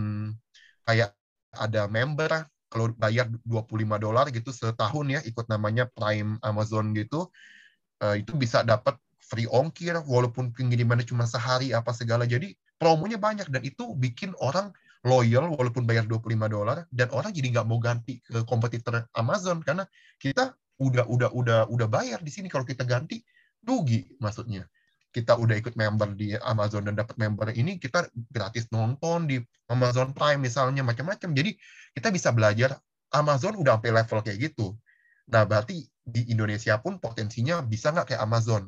[0.85, 1.11] kayak
[1.55, 7.31] ada member kalau bayar 25 dolar gitu setahun ya ikut namanya Prime Amazon gitu
[8.03, 12.29] uh, itu bisa dapat free ongkir walaupun pengirimannya cuma sehari apa segala.
[12.29, 14.69] Jadi promonya banyak dan itu bikin orang
[15.05, 19.85] loyal walaupun bayar 25 dolar dan orang jadi nggak mau ganti ke kompetitor Amazon karena
[20.21, 22.51] kita udah udah udah udah bayar di sini.
[22.51, 23.25] Kalau kita ganti
[23.65, 24.69] rugi maksudnya
[25.15, 29.39] kita udah ikut member di Amazon dan dapat member ini kita gratis nonton di
[29.71, 31.31] Amazon Prime misalnya macam-macam.
[31.31, 31.55] Jadi
[31.95, 32.75] kita bisa belajar.
[33.15, 34.75] Amazon udah sampai level kayak gitu.
[35.31, 38.67] Nah berarti di Indonesia pun potensinya bisa nggak kayak Amazon?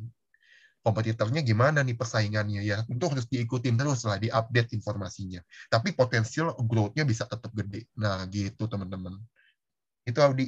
[0.79, 2.63] Kompetitornya gimana nih persaingannya?
[2.63, 5.43] Ya itu harus diikutin terus lah diupdate informasinya.
[5.67, 7.91] Tapi potensial growth-nya bisa tetap gede.
[7.99, 9.19] Nah gitu teman-teman.
[10.07, 10.47] Itu Audi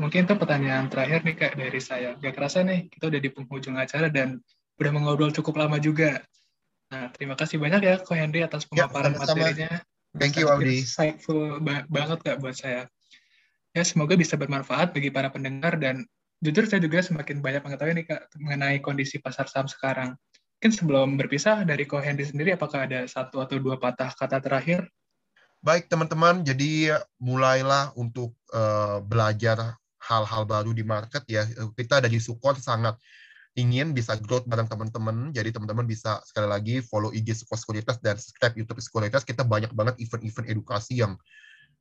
[0.00, 2.16] mungkin itu pertanyaan terakhir nih kak dari saya.
[2.16, 4.40] Gak kerasa nih kita udah di penghujung acara dan
[4.80, 6.24] udah mengobrol cukup lama juga.
[6.88, 9.72] Nah terima kasih banyak ya Ko Henry atas ya, pemaparan ya, materinya.
[10.16, 11.60] Thank you Audi insightful
[11.92, 12.88] banget kak buat saya.
[13.70, 16.02] Ya semoga bisa bermanfaat bagi para pendengar dan
[16.42, 20.18] jujur saya juga semakin banyak mengetahui nih Kak mengenai kondisi pasar saham sekarang.
[20.58, 24.90] Mungkin sebelum berpisah dari Ko Hendy sendiri, apakah ada satu atau dua patah kata terakhir?
[25.64, 31.44] Baik teman-teman, jadi mulailah untuk uh, belajar hal-hal baru di market ya.
[31.48, 32.96] Kita dari Sukor sangat
[33.58, 35.34] ingin bisa growth bareng teman-teman.
[35.34, 39.26] Jadi teman-teman bisa sekali lagi follow IG Sukor Sekuritas dan subscribe YouTube Sekuritas.
[39.26, 41.18] Kita banyak banget event-event edukasi yang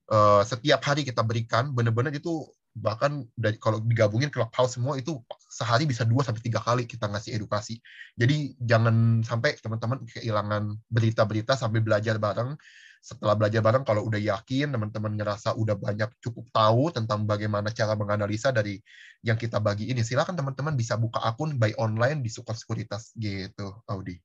[0.10, 1.72] uh, setiap hari kita berikan.
[1.72, 2.50] Benar-benar itu
[2.80, 7.38] bahkan dari kalau digabungin clubhouse semua itu sehari bisa dua sampai tiga kali kita ngasih
[7.38, 7.82] edukasi.
[8.18, 12.58] Jadi jangan sampai teman-teman kehilangan berita-berita sambil belajar bareng.
[13.00, 17.96] Setelah belajar bareng, kalau udah yakin teman-teman ngerasa udah banyak cukup tahu tentang bagaimana cara
[17.96, 18.76] menganalisa dari
[19.24, 23.80] yang kita bagi ini, silakan teman-teman bisa buka akun by online di Sukor Sekuritas gitu,
[23.88, 24.20] Audi.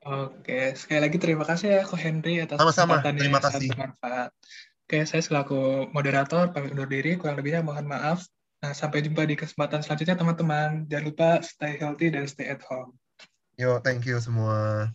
[0.00, 3.68] Oke, sekali lagi terima kasih ya Ko Henry atas Sama-sama, terima kasih.
[3.68, 4.32] bermanfaat.
[4.88, 8.24] Oke, saya selaku moderator pamit undur diri, kurang lebihnya mohon maaf.
[8.60, 10.84] Nah, sampai jumpa di kesempatan selanjutnya teman-teman.
[10.88, 12.96] Jangan lupa stay healthy dan stay at home.
[13.60, 14.88] Yo, thank you semua.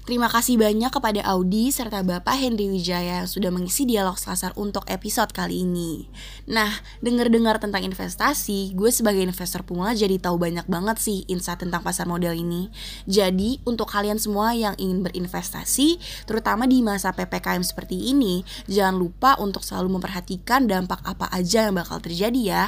[0.00, 4.88] Terima kasih banyak kepada Audi serta Bapak Henry Wijaya yang sudah mengisi dialog Selasar untuk
[4.88, 6.08] episode kali ini.
[6.48, 6.72] Nah,
[7.04, 12.08] dengar-dengar tentang investasi, gue sebagai investor pemula jadi tahu banyak banget sih insight tentang pasar
[12.08, 12.72] modal ini.
[13.04, 18.40] Jadi, untuk kalian semua yang ingin berinvestasi, terutama di masa PPKM seperti ini,
[18.72, 22.64] jangan lupa untuk selalu memperhatikan dampak apa aja yang bakal terjadi ya.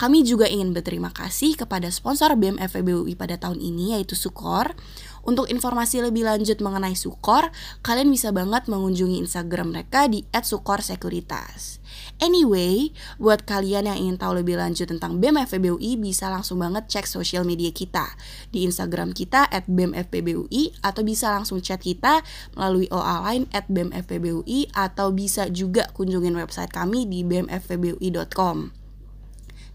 [0.00, 4.72] Kami juga ingin berterima kasih kepada sponsor BMFBUI pada tahun ini yaitu Sukor
[5.20, 7.52] untuk informasi lebih lanjut mengenai Sukor,
[7.84, 11.84] kalian bisa banget mengunjungi Instagram mereka di @sukorsekuritas.
[12.16, 17.04] Anyway, buat kalian yang ingin tahu lebih lanjut tentang BEM FPBUI bisa langsung banget cek
[17.04, 18.16] sosial media kita
[18.48, 22.24] di Instagram kita BEMFPBUI atau bisa langsung chat kita
[22.56, 28.79] melalui OA line BEMFPBUI atau bisa juga kunjungin website kami di bemfpbui.com.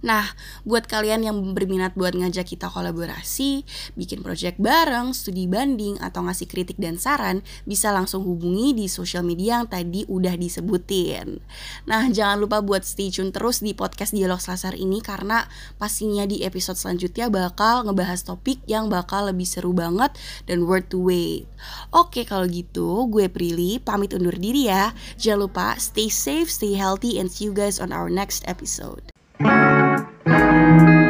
[0.05, 3.65] Nah, buat kalian yang berminat buat ngajak kita kolaborasi,
[3.97, 9.25] bikin project bareng, studi banding, atau ngasih kritik dan saran, bisa langsung hubungi di sosial
[9.25, 11.41] media yang tadi udah disebutin.
[11.89, 15.49] Nah, jangan lupa buat stay tune terus di podcast Dialog Selasar ini karena
[15.81, 20.13] pastinya di episode selanjutnya bakal ngebahas topik yang bakal lebih seru banget
[20.45, 21.49] dan worth to wait.
[21.89, 24.93] Oke, kalau gitu gue Prilly pamit undur diri ya.
[25.17, 29.01] Jangan lupa stay safe, stay healthy, and see you guys on our next episode.
[30.26, 31.04] Música